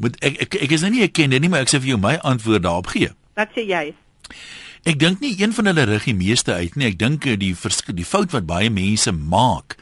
[0.00, 2.00] Moet ek ek, ek is nou nie 'n kenner nie, maar ek sê vir jou
[2.00, 3.12] my antwoord daarop gee.
[3.36, 3.92] Wat sê jy?
[4.88, 6.88] Ek dink nie een van hulle rig die meeste uit nie.
[6.88, 7.52] Ek dink eh, die
[7.92, 9.76] die fout wat baie mense maak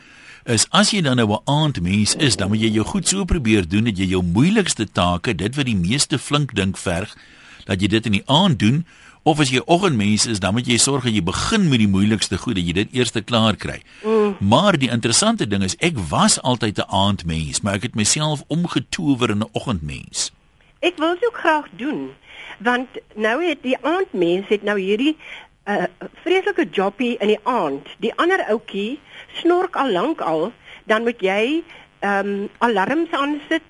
[0.46, 3.68] is as jy dan nou 'n aandmens is, dan moet jy jou goed so probeer
[3.68, 7.16] doen dat jy jou moeilikste take, dit wat die meeste flink dink verg,
[7.64, 8.86] dat jy dit in die aand doen.
[9.22, 11.88] Of as jy 'n oggendmens is, dan moet jy sorg dat jy begin met die
[11.88, 13.82] moeilikste goed, dat jy dit eers klaar kry.
[14.04, 14.36] Mm.
[14.38, 19.30] Maar die interessante ding is ek was altyd 'n aandmens, maar ek het myself omgetower
[19.30, 20.32] in 'n oggendmens.
[20.80, 22.10] Ek wil dit ook graag doen,
[22.58, 25.16] want nou het die aandmens het nou hierdie
[25.64, 25.84] uh,
[26.22, 27.86] vreeslike jobbie in die aand.
[27.98, 28.98] Die ander ouetjie
[29.40, 30.52] snork al lank al,
[30.84, 31.62] dan moet jy
[32.00, 33.64] ehm um, alarms aansit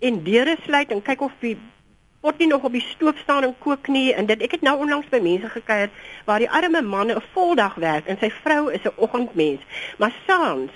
[0.00, 1.56] en deure sluit en kyk of die
[2.20, 4.76] pot nie nog op die stoof staan en kook nie en dit ek het nou
[4.84, 5.88] onlangs by mense gekuier
[6.28, 9.60] waar die arme man 'n voldag werk en sy vrou is 'n oggendmens,
[9.98, 10.70] maar saans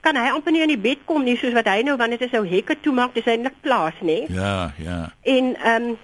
[0.00, 2.28] kan hy amper nie in die bed kom nie soos wat hy nou wanneer dit
[2.28, 4.24] is nou hekke toemaak, dis eintlik plaas, nê?
[4.28, 5.12] Ja, ja.
[5.22, 5.98] En ehm um,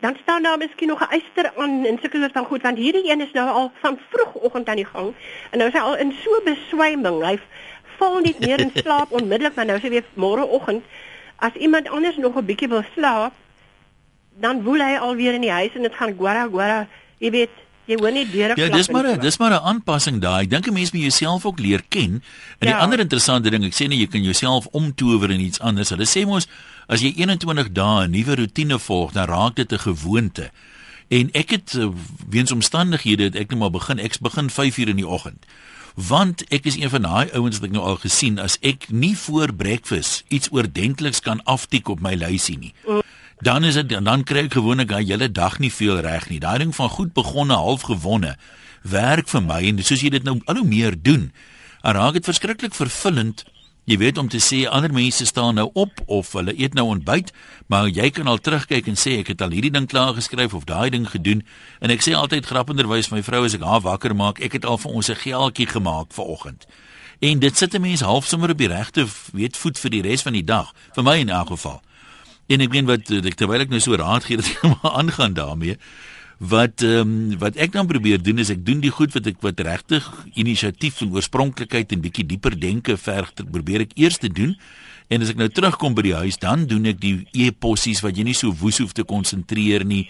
[0.00, 3.10] dan staan daar miskien nog 'n eyster aan en sulke soort van goed want hierdie
[3.10, 5.14] een is nou al van vroegoggend aan die gang
[5.50, 7.22] en nou is hy al in so beswyming.
[7.24, 7.38] Hy
[7.98, 10.82] val nie meer in slaap onmiddellik maar nou is hy weer môreoggend
[11.36, 13.32] as iemand anders nog 'n bietjie wil slaap
[14.40, 16.86] dan woel hy alweer in die huis en dit gaan gwara gwara.
[17.18, 17.50] Jy weet,
[17.86, 20.42] jy hoor nie deure Ja, klap dis en maar 'n dis maar 'n aanpassing daai.
[20.44, 22.22] Ek dink 'n mens moet jouself ook leer ken.
[22.58, 22.78] En die Ja.
[22.78, 25.88] ander interessante ding, ek sê nie jy kan jouself omtower in iets anders.
[25.90, 26.46] Hulle sê mos
[26.86, 30.50] as jy 21 dae 'n nuwe rotine volg, dan raak dit 'n gewoonte.
[31.08, 31.88] En ek het uh,
[32.28, 35.46] weens omstandighede het ek net maar begin ek begin 5uur in die oggend.
[35.94, 39.16] Want ek is een van daai ouens wat ek nou al gesien as ek nie
[39.16, 42.74] voor breakfast iets oordentliks kan aftik op my lysie nie.
[43.40, 46.40] Dan is dit dan kry ek gewoonlik hy hele dag nie veel reg nie.
[46.40, 48.36] Daai ding van goed begonne, half gewonne
[48.82, 51.30] werk vir my en soos jy dit nou al hoe meer doen,
[51.82, 53.44] raak dit verskriklik vervullend.
[53.86, 57.28] Jy weet om te sê ander mense staan nou op of hulle eet nou ontbyt,
[57.70, 60.66] maar jy kan al terugkyk en sê ek het al hierdie ding klaar geskryf of
[60.66, 61.44] daai ding gedoen
[61.78, 64.80] en ek sê altyd grappenderwys my vrou as ek haar wakker maak, ek het al
[64.82, 66.66] vir ons 'n geeltjie gemaak vir oggend.
[67.22, 70.22] En dit sit 'n mens half sommer op die regte weet voet vir die res
[70.22, 71.80] van die dag, vir my in elk geval.
[72.48, 75.78] En ek meen wat terwyl ek nou so raad gee dat jy maar aangaan daarmee.
[76.36, 79.38] Wat ehm um, wat ek dan probeer doen is ek doen die goed wat ek
[79.40, 80.04] wat regtig
[80.36, 84.52] inisiatief en oorspronklikheid en bietjie dieper denke verg probeer ek eers te doen.
[85.08, 88.26] En as ek nou terugkom by die huis, dan doen ek die e-possies wat jy
[88.28, 90.04] nie so woes hoef te konsentreer nie.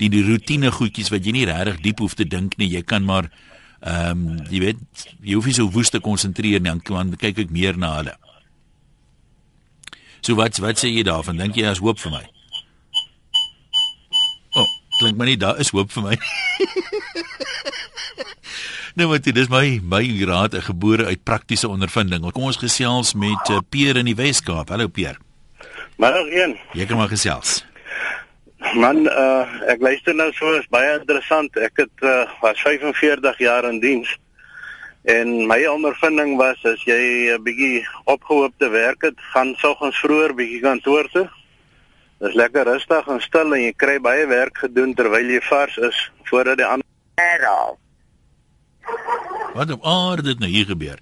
[0.00, 2.70] Die die rotine goedjies wat jy nie regtig diep hoef te dink nie.
[2.72, 3.28] Jy kan maar
[3.84, 4.80] ehm um, jy weet,
[5.20, 8.16] jy hoef nie so woes te konsentreer nie, dan kyk ek meer na hulle.
[10.24, 11.36] So wat wat sê jy daarvan?
[11.36, 12.24] Dink jy daar's hoop vir my?
[14.98, 16.16] Klink my nie daar is hoop vir my.
[18.96, 22.24] nou wat dit is my my raad 'n gebore uit praktiese ondervinding.
[22.32, 24.68] Kom ons gesels met uh, Peer in die Weskaap.
[24.68, 25.18] Hallo Peer.
[25.96, 26.56] Maar een.
[26.72, 27.64] Jy kan maar gesels.
[28.74, 31.56] Man, uh, ek luister nou so, is baie interessant.
[31.56, 34.08] Ek het uh, was 45 jaar in diens.
[35.06, 40.60] En my ondervinding was as jy 'n bietjie opgehoopte werk het, gaan soggens vroeër bietjie
[40.60, 41.28] kantoor toe.
[42.18, 45.96] Dis lekker rustig en stil en jy kry baie werk gedoen terwyl jy vars is
[46.30, 46.84] voordat die ander.
[49.56, 51.00] Wat op aarde dit nou hier gebeur?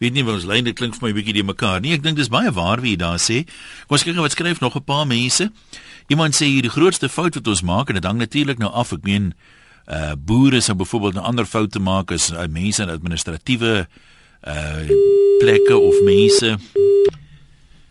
[0.00, 1.94] Weet nie wat ons lyne klink vir my bietjie die mekaar nie.
[1.96, 3.42] Ek dink dis baie waar wie daar sê.
[3.88, 5.50] Kom ons kyk wat skryf nog 'n paar mense.
[6.08, 8.92] Iemand sê hier die grootste fout wat ons maak en dit hang natuurlik nou af.
[8.92, 9.32] Ek meen
[9.88, 13.86] uh boere sou byvoorbeeld 'n ander fout te maak as uh, mense in administratiewe
[14.44, 14.88] uh
[15.40, 16.58] plekke of mense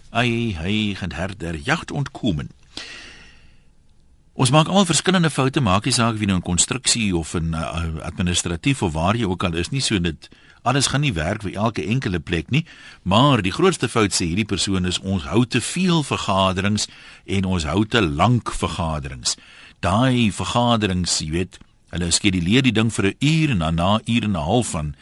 [0.10, 2.50] ai hy gaan herder jagt ontkomen.
[4.40, 7.52] Ons maak almal verskillende foute, maak nie saak of jy nou in konstruksie of in
[7.52, 10.30] uh, administratief of waar jy ook al is nie, so dit
[10.64, 12.64] alles gaan nie werk vir elke enkele plek nie,
[13.04, 16.88] maar die grootste fout sê hierdie persoon is ons hou te veel vergaderings
[17.28, 19.36] en ons hou te lank vergaderings.
[19.84, 24.24] Daai vergaderings, jy weet, Hulle skeduleer die ding vir 'n uur en dan na uur
[24.24, 24.96] en 'n half van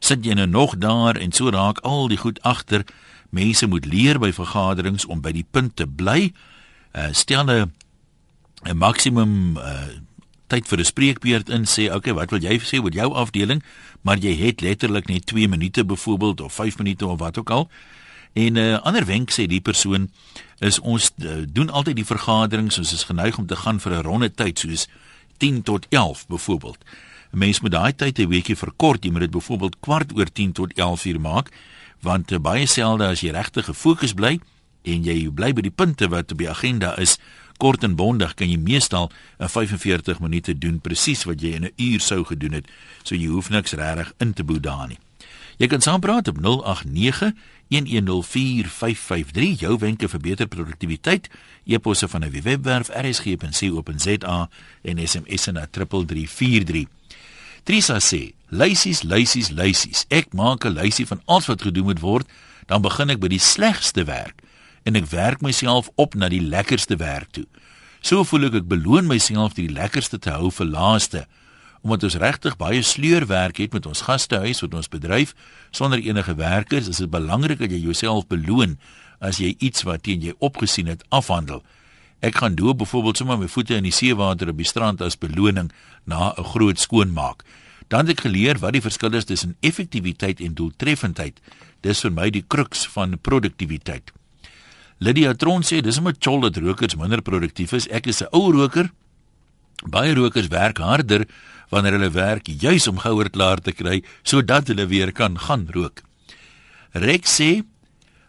[0.00, 2.84] sit jy nou nog daar en so raak al die goed agter.
[3.30, 6.32] Mense moet leer by vergaderings om by die punt te bly.
[6.92, 7.72] Uh, stel 'n
[8.64, 10.00] 'n maksimum uh,
[10.46, 13.62] tyd vir 'n spreekbeurt in sê, "Oké, okay, wat wil jy sê oor jou afdeling?"
[14.02, 17.70] Maar jy het letterlik net 2 minute byvoorbeeld of 5 minute of wat ook al.
[18.32, 20.10] En 'n uh, ander wenk sê die persoon
[20.58, 24.02] is ons uh, doen altyd die vergaderings ons is geneig om te gaan vir 'n
[24.02, 24.86] ronde tyd soos
[25.36, 26.78] 10 tot 11 byvoorbeeld.
[27.32, 29.04] 'n Mens moet daai tyd 'n bietjie verkort.
[29.04, 31.50] Jy moet dit byvoorbeeld kwart oor 10 tot 11 uur maak,
[32.00, 34.40] want uh, baie selde as jy regtig gefokus bly
[34.82, 37.18] en jy bly by die punte wat op die agenda is,
[37.56, 41.72] kort en bondig kan jy meestal in 45 minute doen presies wat jy in 'n
[41.76, 42.66] uur sou gedoen het.
[43.02, 44.98] So jy hoef niks regtig in te boet daar nie.
[45.56, 47.32] Jy kan saampraat op 089
[47.68, 51.28] 1104553 jou wenke vir beter produktiwiteit
[51.64, 54.48] e-posse van 'n webwerf rsg.co.za
[54.82, 56.86] en SMS na 3343
[57.64, 62.28] Trisa sê luisies luisies luisies ek maak 'n luisie van alles wat gedoen moet word
[62.66, 64.43] dan begin ek by die slegste werk
[64.84, 67.46] en ek werk myself op na die lekkerste werk toe.
[68.04, 71.24] So voel ek ek beloon myself die lekkerste te hou vir laaste
[71.84, 75.34] omdat ons regtig baie sleurwerk het met ons gastehuis met ons bedryf.
[75.68, 78.78] Sonder enige werkers is dit belangrik dat jy jouself beloon
[79.20, 81.60] as jy iets wat teen jy opgesien het afhandel.
[82.24, 85.68] Ek gaan doop byvoorbeeld sommer my voete in die seewater op die strand as beloning
[86.08, 87.44] na 'n groot skoonmaak.
[87.88, 91.40] Dan het ek geleer wat die verskil is tussen effektiwiteit en doeltreffendheid.
[91.82, 94.12] Dis vir my die kruks van produktiwiteit
[95.04, 98.32] Lydia Tron sê dis om 'n chol dat rokers minder produktief is ek is 'n
[98.32, 98.88] ou roker
[99.84, 101.26] baie rokers werk harder
[101.68, 106.00] wanneer hulle werk juis om gouer klaar te kry sodat hulle weer kan gaan rook.
[106.92, 107.64] Rex sê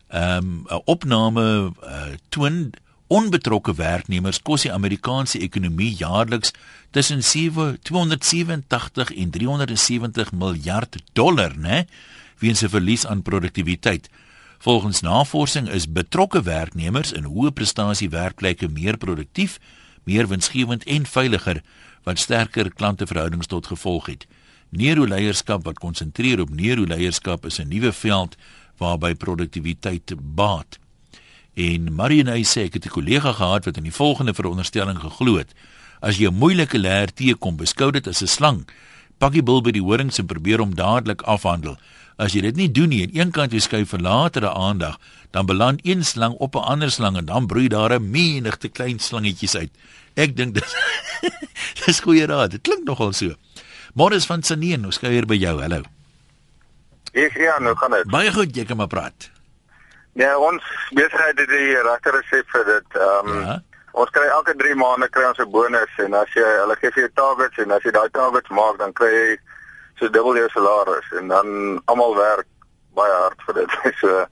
[0.09, 2.73] ehm, 'n um, opname uh, toon
[3.07, 6.51] onbetrokke werknemers kos die Amerikaanse ekonomie jaarliks
[6.91, 11.85] tussen 7 287 en 370 miljard dollar, né?
[12.39, 14.09] Weens 'n verlies aan produktiwiteit.
[14.65, 19.59] Volgens navorsing is betrokke werknemers in hoë prestasie werkplekke meer produktief,
[20.09, 21.59] meer winsgewend en veiliger
[22.07, 24.25] wat sterker klanteverhoudings tot gevolg het.
[24.73, 28.35] Neuroleierskap wat konsentreer op neuroleierskap is 'n nuwe veld
[28.81, 30.79] waarby produktiwiteit baat.
[31.53, 35.53] En Marianne sê ek het 'n kollega gehad wat in die volgende veronderstelling geglo het:
[36.01, 38.65] as jy 'n moeilike leer teekom, beskou dit as 'n slang.
[39.17, 41.77] Pak die bil by die horings en probeer hom dadelik afhandel.
[42.17, 44.99] As jy dit nie doen nie en eenkant jy skuif vir latere aandag,
[45.31, 48.99] dan beland een slang op 'n ander slang en dan broei daar 'n menigte klein
[48.99, 49.71] slangetjies uit.
[50.15, 50.75] Ek dink dit
[51.85, 52.51] Dis goeie raad.
[52.51, 53.35] Dit klink nogal so.
[53.93, 55.59] Morris van Saneen, ons kuier by jou.
[55.61, 55.83] Hallo.
[57.13, 58.09] Ek ja, nou gaan dit.
[58.11, 59.29] Baie goed, jy kan maar praat.
[60.19, 60.63] Ja, ons
[60.95, 62.99] besigheid het die regte resep vir dit.
[62.99, 63.55] Ehm um, ja.
[63.95, 67.03] Ons kry elke 3 maande kry ons 'n bonus en as jy hulle gee vir
[67.05, 69.37] jou targets en as jy daai targets maak, dan kry jy
[69.99, 71.47] so dubbel jou salaris en dan
[71.85, 72.47] almal werk
[72.95, 73.71] baie hard vir dit.
[74.01, 74.25] so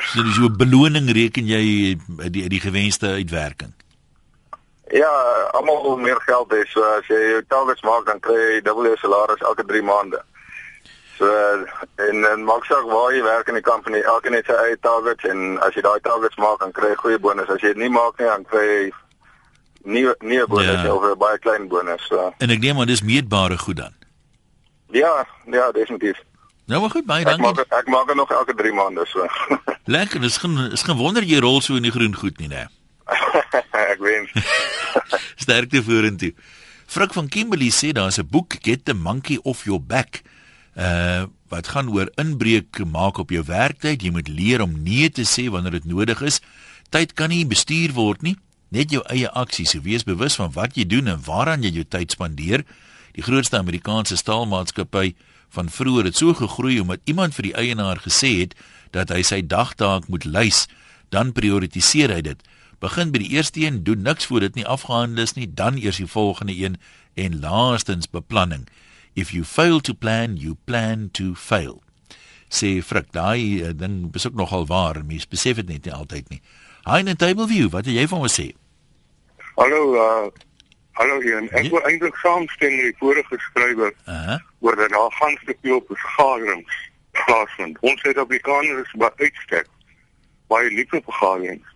[0.00, 1.98] So dis 'n beloning reken jy
[2.30, 3.74] die die gewenste uitwerking.
[4.90, 5.12] Ja,
[5.52, 6.64] almal wil meer geld hê.
[6.72, 10.22] So as jy jou targets maak, dan kry jy dubbel jou salaris elke 3 maande.
[11.20, 11.28] So
[12.00, 15.26] en en maak saak waar jy werk in die company, elke net sy eie targets
[15.28, 17.50] en as jy daai targets maak, dan kry jy goeie bonus.
[17.52, 18.80] As jy dit nie maak nie, dan kry jy
[19.84, 20.94] nie nie 'n bonus ja.
[20.94, 22.06] of 'n baie klein bonus.
[22.08, 22.32] So.
[22.38, 23.92] En ek neem aan dis meetbare goed dan.
[24.96, 26.16] Ja, ja, definitief.
[26.64, 27.46] Nou maar goed, baie dankie.
[27.46, 29.26] Ek maak ek maak dit nog elke 3 maande so.
[29.96, 32.68] Lekker, dis geen is geen wonder jy rol so in die groen goed nie, né?
[33.92, 34.32] ek wens.
[35.44, 36.32] Sterkte vorentoe.
[36.86, 40.22] Frik van Kimberley sê daar's 'n boek Get the Monkey Off Your Back.
[40.80, 44.04] Uh wat gaan oor inbreuk maak op jou werktyd.
[44.06, 46.38] Jy moet leer om nee te sê wanneer dit nodig is.
[46.94, 48.36] Tyd kan nie bestuur word nie.
[48.70, 49.74] Net jou eie aksies.
[49.82, 52.62] Wees bewus van wat jy doen en waaraan jy jou tyd spandeer.
[53.18, 55.16] Die grootste Amerikaanse staalmaatskappy
[55.50, 58.54] van vroeër het so gegroei omdat iemand vir die eienaar gesê het
[58.94, 60.66] dat hy sy dagtaak moet lys,
[61.10, 62.42] dan prioritiseer hy dit.
[62.82, 65.98] Begin by die eerste een, doen niks voor dit nie afgehandel is nie, dan eers
[66.00, 66.78] die volgende een
[67.18, 68.68] en laastens beplanning.
[69.14, 71.82] If you fail to plan, you plan to fail.
[72.50, 76.28] Sê Frik, daai uh, ding is ook nogal waar, mens besef dit net nie altyd
[76.30, 76.40] nie.
[76.86, 78.50] Hi in table view, wat het jy van my sê?
[79.56, 80.30] Hallo, uh
[80.98, 81.42] hallo hier.
[81.56, 83.92] Ek wil eintlik saamstem met die vorige skrywer.
[84.06, 84.38] Uh -huh.
[84.60, 87.78] oor dat daar gaan te veel vergaderings plaasvind.
[87.80, 89.66] Ons Suid-Afrikaners is baie uitstek
[90.50, 91.66] baie lief op vergaderings.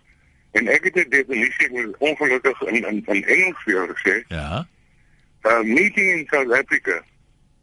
[0.51, 4.23] En ek het 'n definisie met ongelukkig in in in Engels jou gesê.
[4.27, 4.67] Ja.
[5.47, 7.03] A meeting in South Africa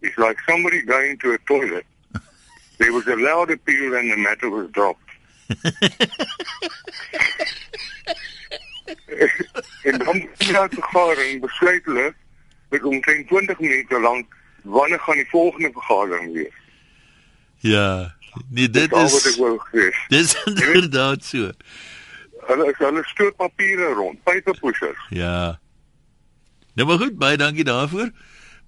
[0.02, 1.86] is like somebody going to a toilet.
[2.78, 5.10] There was a loud appeal and the matter was dropped.
[9.82, 12.14] en dan het die vergadering besluit hulle
[12.68, 16.54] dat om 20 minute lank wanneer gaan die volgende vergadering wees.
[17.56, 18.14] Ja,
[18.48, 19.38] nee dit is
[20.08, 21.50] Dis inderdaad so.
[22.46, 25.06] Hulle is hulle stoot papiere rond, paper pushers.
[25.08, 25.60] Ja.
[26.74, 28.10] Nou maar goed, baie dankie daarvoor.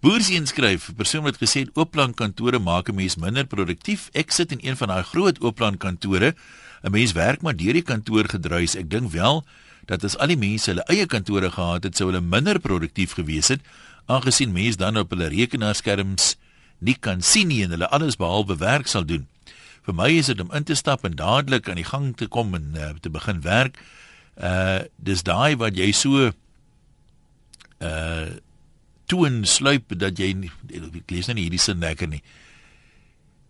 [0.05, 4.11] Boersien skryf, 'n persoon wat gesê het oopplan kantore maak 'n mens minder produktief.
[4.13, 6.35] Ek sit in een van daai groot oopplan kantore.
[6.83, 8.75] 'n Mens werk maar deur die kantoor gedruis.
[8.75, 9.45] Ek dink wel
[9.87, 13.49] dat as al die mense hulle eie kantore gehad het, sou hulle minder produktief gewees
[13.49, 13.61] het,
[14.07, 16.37] aangesien mense dan op hulle rekenaarskerms
[16.79, 19.27] nie kan sien nie en hulle alles behalwe werk sal doen.
[19.83, 22.55] Vir my is dit om in te stap en dadelik aan die gang te kom
[22.55, 23.79] en uh, te begin werk.
[24.37, 26.33] Uh dis daai wat jy so
[27.81, 28.27] uh
[29.07, 30.33] toe en sluip dat jy
[30.73, 32.23] ek lees nou nie hierdie sin lekker nie.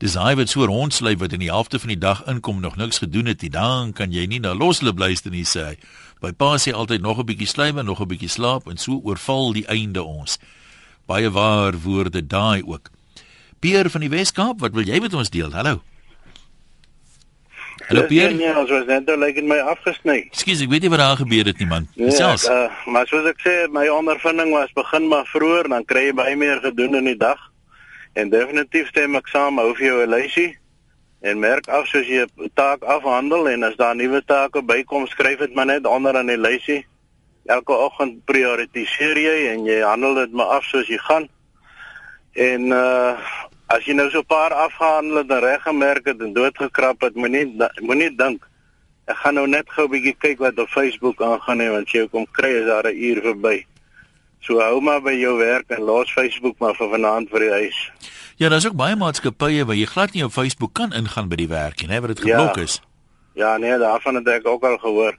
[0.03, 2.99] Dis daai wat so rondsluip wat in die helfte van die dag inkom nog niks
[2.99, 3.51] gedoen het nie.
[3.51, 5.77] Dan kan jy nie na losloop luister nie sê.
[6.21, 9.01] By pa sê altyd nog 'n bietjie sluip en nog 'n bietjie slaap en so
[9.05, 10.39] oorval die einde ons.
[11.07, 12.91] Baie waar woorde daai ook.
[13.61, 15.53] Pier van die Weskaap, wat wil jy met ons deel?
[15.53, 15.83] Hallo.
[17.89, 18.33] Hallo Pierre.
[18.33, 20.17] Nee, ons was net nou lyk in my afgesny.
[20.33, 21.89] Ekskuus, ek weet nie wat daar gebeur het nie man.
[21.97, 22.47] Selfs.
[22.49, 26.15] Nee, uh, maar soos ek sê, my ondervinding was begin maar vroeër, dan kry jy
[26.17, 27.41] baie meer gedoen in die dag.
[28.17, 30.51] En definitief stem ek saam, hou vir jou 'n lysie
[31.25, 35.39] en merk af soos jy 'n taak afhandel en as daar nuwe take bykom, skryf
[35.39, 36.87] dit maar net onder aan die lysie.
[37.47, 41.29] Elke oggend prioritiseer jy en jy handel dit maar af soos jy gaan.
[42.33, 43.17] En uh
[43.75, 47.47] as jy nou so 'n paar afgehandel het en reggemerk het en doodgekrap het, moenie
[47.81, 48.47] moenie dink
[49.07, 52.09] ek gaan nou net gou 'n bietjie kyk wat op Facebook aangaan nie want jy
[52.09, 53.67] kom kry is daar 'n uur verby.
[54.41, 57.93] So hou maar by jou werk en los Facebook maar vir vanaand vir die huis.
[58.37, 61.49] Ja, daar's ook baie maatskappye waar jy glad nie op Facebook kan ingaan by die
[61.49, 62.63] werk nie, hè, wat dit geblok ja.
[62.63, 62.81] is.
[63.35, 65.17] Ja, nee, daarvan het ek ook al gehoor.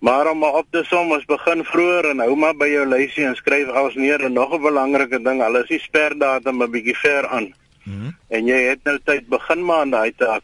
[0.00, 3.24] Maar om maar op te som, ons begin vroeër en hou maar by jou lysie
[3.24, 6.96] en skryf alles neer en nog 'n belangrike ding, al is die sperdatum 'n bietjie
[6.96, 7.54] ver aan.
[7.86, 8.16] -hmm.
[8.28, 10.42] En jy het nou tyd begin maar aan daai taak.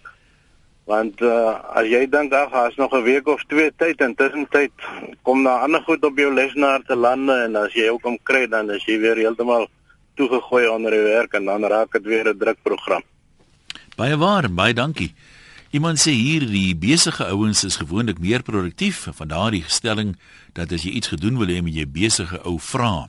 [0.84, 4.72] Want uh, as jy dink ag, daar's nog 'n week of twee tyd en tussentyd
[5.22, 8.46] kom daar ander goed op jou lesenaar te lande en as jy ook hom kry
[8.46, 9.68] dan is jy weer heeltemal
[10.14, 13.02] toegegooi onder die werk en dan raak dit weer 'n drukprogram.
[13.96, 15.14] Baie waar, baie dankie.
[15.70, 20.16] Iemand sê hier die besige ouens is gewoonlik meer produktief van daardie stelling
[20.52, 23.08] dat as jy iets gedoen wil hê, moet jy besige ou vra.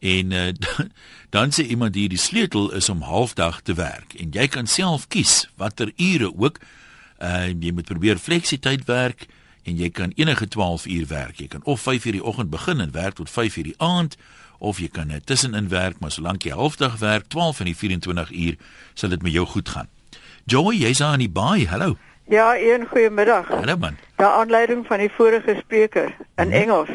[0.00, 0.48] En uh,
[1.30, 5.06] dan sê iemand hier die sleutel is om halfdag te werk en jy kan self
[5.08, 6.58] kies watter ure ook.
[7.20, 9.26] Uh jy moet probeer fleksiteit werk
[9.68, 11.36] en jy kan enige 12 uur werk.
[11.38, 14.16] Jy kan of 5 uur die oggend begin en werk tot 5 uur die aand
[14.58, 18.30] of jy kan net tussenin werk, maar solank jy halfdag werk, 12 van die 24
[18.30, 18.56] uur,
[18.94, 19.88] sal dit met jou goed gaan.
[20.44, 21.66] Joy, jy's aan die baai.
[21.68, 21.96] Hallo.
[22.28, 23.48] Ja, een goeiemiddag.
[23.48, 23.96] Hallo man.
[24.18, 26.52] Ja, aanleiding van die vorige spreker in mm -hmm.
[26.52, 26.90] Engels.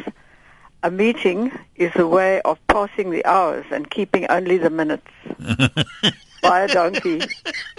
[0.86, 5.10] A meeting is a way of passing the hours and keeping only the minutes.
[6.46, 7.26] Baie dankie.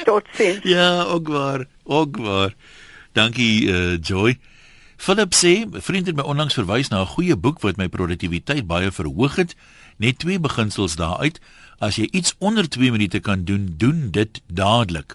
[0.04, 0.64] Tot sins.
[0.66, 2.54] Ja, ook waar, ook waar.
[3.12, 4.38] Dankie uh, Joy.
[4.96, 8.90] Philip sê, vriend het my onlangs verwys na 'n goeie boek wat my produktiwiteit baie
[8.90, 9.54] verhoog het.
[9.96, 11.40] Net twee beginsels daaruit:
[11.78, 15.14] as jy iets onder 2 minute kan doen, doen dit dadelik.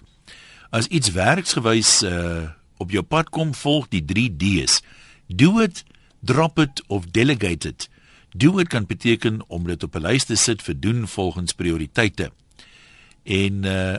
[0.70, 2.48] As iets werksgewys uh
[2.82, 4.82] op jou pad kom, volg die 3 D's.
[5.26, 5.84] Do it,
[6.22, 7.88] drop it of delegate it.
[8.36, 12.32] Do it kan beteken om dit op 'n lys te sit vir doen volgens prioriteite.
[13.22, 13.96] En uh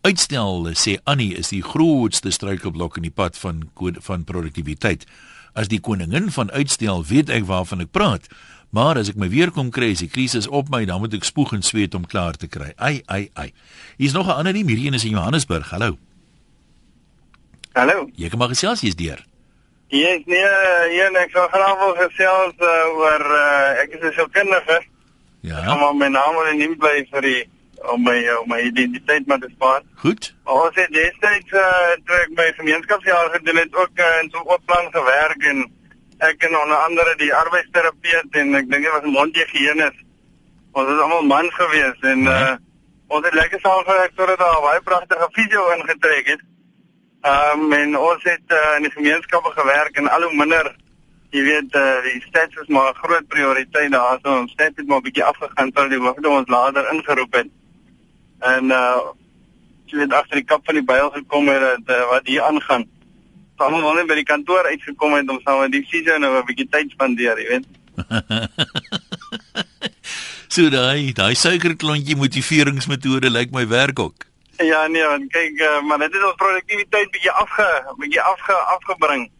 [0.00, 3.70] uitstel sê Annie is die grootste struikelblok in die pad van
[4.00, 5.06] van produktiwiteit.
[5.52, 8.28] As die koningin van uitstel weet ek waarvan ek praat.
[8.70, 11.24] Maar as ek my weer kom kry, is die krisis op my, dan moet ek
[11.24, 12.72] spoeg en sweet om klaar te kry.
[12.76, 13.52] Ai ai ai.
[13.96, 15.70] Hier's nog 'n ding, hierdie een is in Johannesburg.
[15.70, 15.98] Hallo.
[17.72, 18.10] Hallo.
[18.14, 19.27] Jy kan maar gesels hier's deur.
[19.88, 20.48] Yes, nee,
[20.92, 24.82] hier ek sou graag wil gesels uh, oor uh, ek is 'n sielkundige.
[25.40, 25.74] Ja.
[25.74, 27.42] Maar my naam en nie bly vir die
[27.92, 29.82] om my om my identiteit maar te spaar.
[30.02, 30.34] Goed.
[30.44, 34.64] Ons het destyds uh, toe ek my gemeenskapsjaar gedoen het ook uh, in so 'n
[34.66, 35.64] plan gewerk en
[36.18, 39.98] ek en onder andere die arbeidsterapeut en ek dink dit was geheen is.
[40.72, 42.50] Ons was almal mans gewees en ja.
[42.50, 42.56] uh,
[43.08, 46.42] ons het lekker saam gewerk totdat daar baie pragtige video ingetrek het.
[47.20, 50.74] Ehm um, en ons het uh, in die gemeenskappe gewerk en al hoe minder
[51.34, 54.86] jy weet uh, die stats is maar 'n groot prioriteit daar so ons stats het
[54.86, 57.48] maar 'n bietjie afgegaan terwyl die hoofde ons later ingeroep het.
[58.38, 59.00] En uh
[59.88, 62.84] jy weet agter die kap van die byl gekom het dat uh, wat hier aangaan.
[63.56, 66.46] Almal wil net by die kantoor uitgekom het om saam met die fisio nou 'n
[66.46, 67.66] bietjie tyd spandeer, jy weet.
[70.54, 74.27] so daai daai suikerklontjie motiveringsmetode lyk my werk ook.
[74.70, 79.30] Ja nee, want kyk, uh, maar dit het ons produktiwiteit bietjie afge bietjie afge afgebring.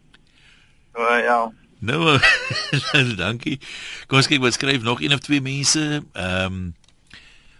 [0.93, 1.39] So uh, ja.
[1.79, 2.19] Nou,
[3.23, 3.59] dankie.
[4.07, 6.03] Kom kyk wat skryf nog een of twee mense.
[6.13, 6.77] Ehm um,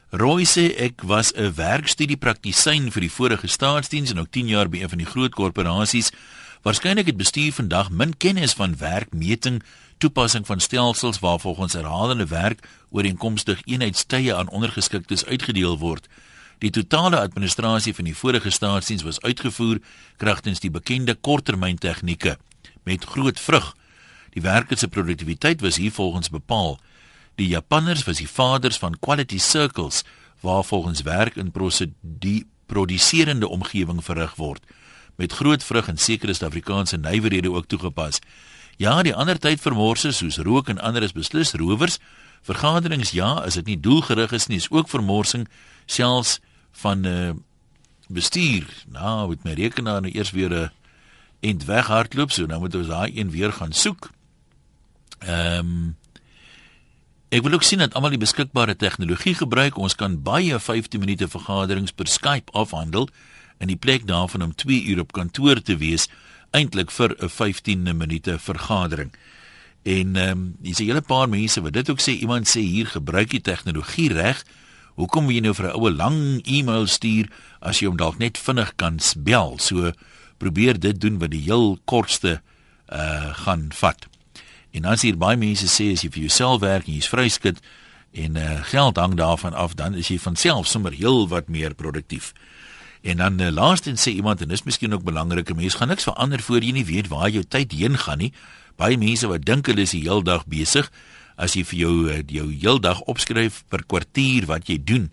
[0.10, 4.70] Roy sê ek was 'n werkstudie praktisyn vir die vorige staatsdiens en ook 10 jaar
[4.70, 6.10] by een van die groot korporasies.
[6.62, 9.62] Waarskynlik het bestuur vandag min kennis van werkmeting,
[9.98, 16.08] toepassing van stelsels waar volgens herhalende werk ooreenkomstig eenheidstye aan ondergeskiktes uitgedeel word.
[16.60, 19.80] Die totale administrasie van die vorige staatsdiens was uitgevoer
[20.18, 22.38] kragtens die bekende korttermyn tegnieke
[22.84, 23.76] met groot vrug.
[24.36, 26.80] Die werkers se produktiwiteit was hier volgens bepaal.
[27.36, 30.04] Die Japanners was die vaders van quality circles
[30.40, 34.64] waar volgens werk in prosedie produserende omgewing verrig word
[35.20, 38.22] met groot vrug en sekere Suid-Afrikaanse nywerhede ook toegepas.
[38.80, 41.98] Ja, die ander tyd vermorse soos rook en ander is beslis rowers.
[42.48, 45.44] Vergaderings ja, as dit nie doelgerig is nie, is ook vermorsing
[45.86, 46.38] selfs
[46.72, 47.36] van uh, eh,
[48.08, 48.84] bestuur.
[48.88, 50.68] Nou, met my rekenaar nou eers weer 'n uh,
[51.40, 54.12] end weghardloop, so nou moet ons daai een weer gaan soek.
[55.20, 55.98] Ehm um,
[57.30, 59.76] Ek wil ook sien dat almal die beskikbare tegnologie gebruik.
[59.78, 63.06] Ons kan baie 15 minute vergaderings per Skype afhandel
[63.62, 66.08] in die plek daarvan om 2 uur op kantoor te wees
[66.58, 69.14] eintlik vir 'n 15 minute vergadering.
[69.84, 72.18] En ehm um, dis 'n hele paar mense wat dit ook sê.
[72.18, 74.44] Iemand sê hier gebruik die tegnologie reg.
[75.00, 77.32] Hoekom wil jy nou vir 'n oue lang e-mail stuur
[77.62, 79.58] as jy hom dalk net vinnig kan bel?
[79.58, 79.94] So
[80.38, 82.42] probeer dit doen wat die heel kortste
[82.92, 84.08] uh gaan vat.
[84.72, 87.60] En as hier baie mense sê as jy vir jouself werk en jy's vryskut
[88.12, 91.74] en uh, geld hang daarvan af, dan is jy van self sommer heel wat meer
[91.74, 92.34] produktief.
[93.02, 96.42] En dan uh, laastens sê iemand en dis miskien ook belangrik, mense gaan niks verander
[96.42, 98.34] voor jy nie weet waar jou tyd heen gaan nie.
[98.76, 100.92] Baie mense wat dink hulle is die hele dag besig,
[101.40, 105.10] as jy vir jou uh, jou heel dag opskryf per kwartier wat jy doen,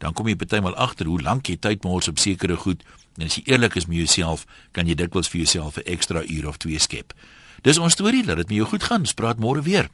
[0.00, 2.84] dan kom jy partymal agter hoe lank jy tyd mors op sekere goed.
[3.18, 6.48] En as jy eerlik is met jouself, kan jy dikwels vir jouself 'n ekstra uur
[6.48, 7.12] of twee skep.
[7.62, 9.00] Dis ons storie, laat dit met jou goed gaan.
[9.00, 9.90] Ons praat môre weer.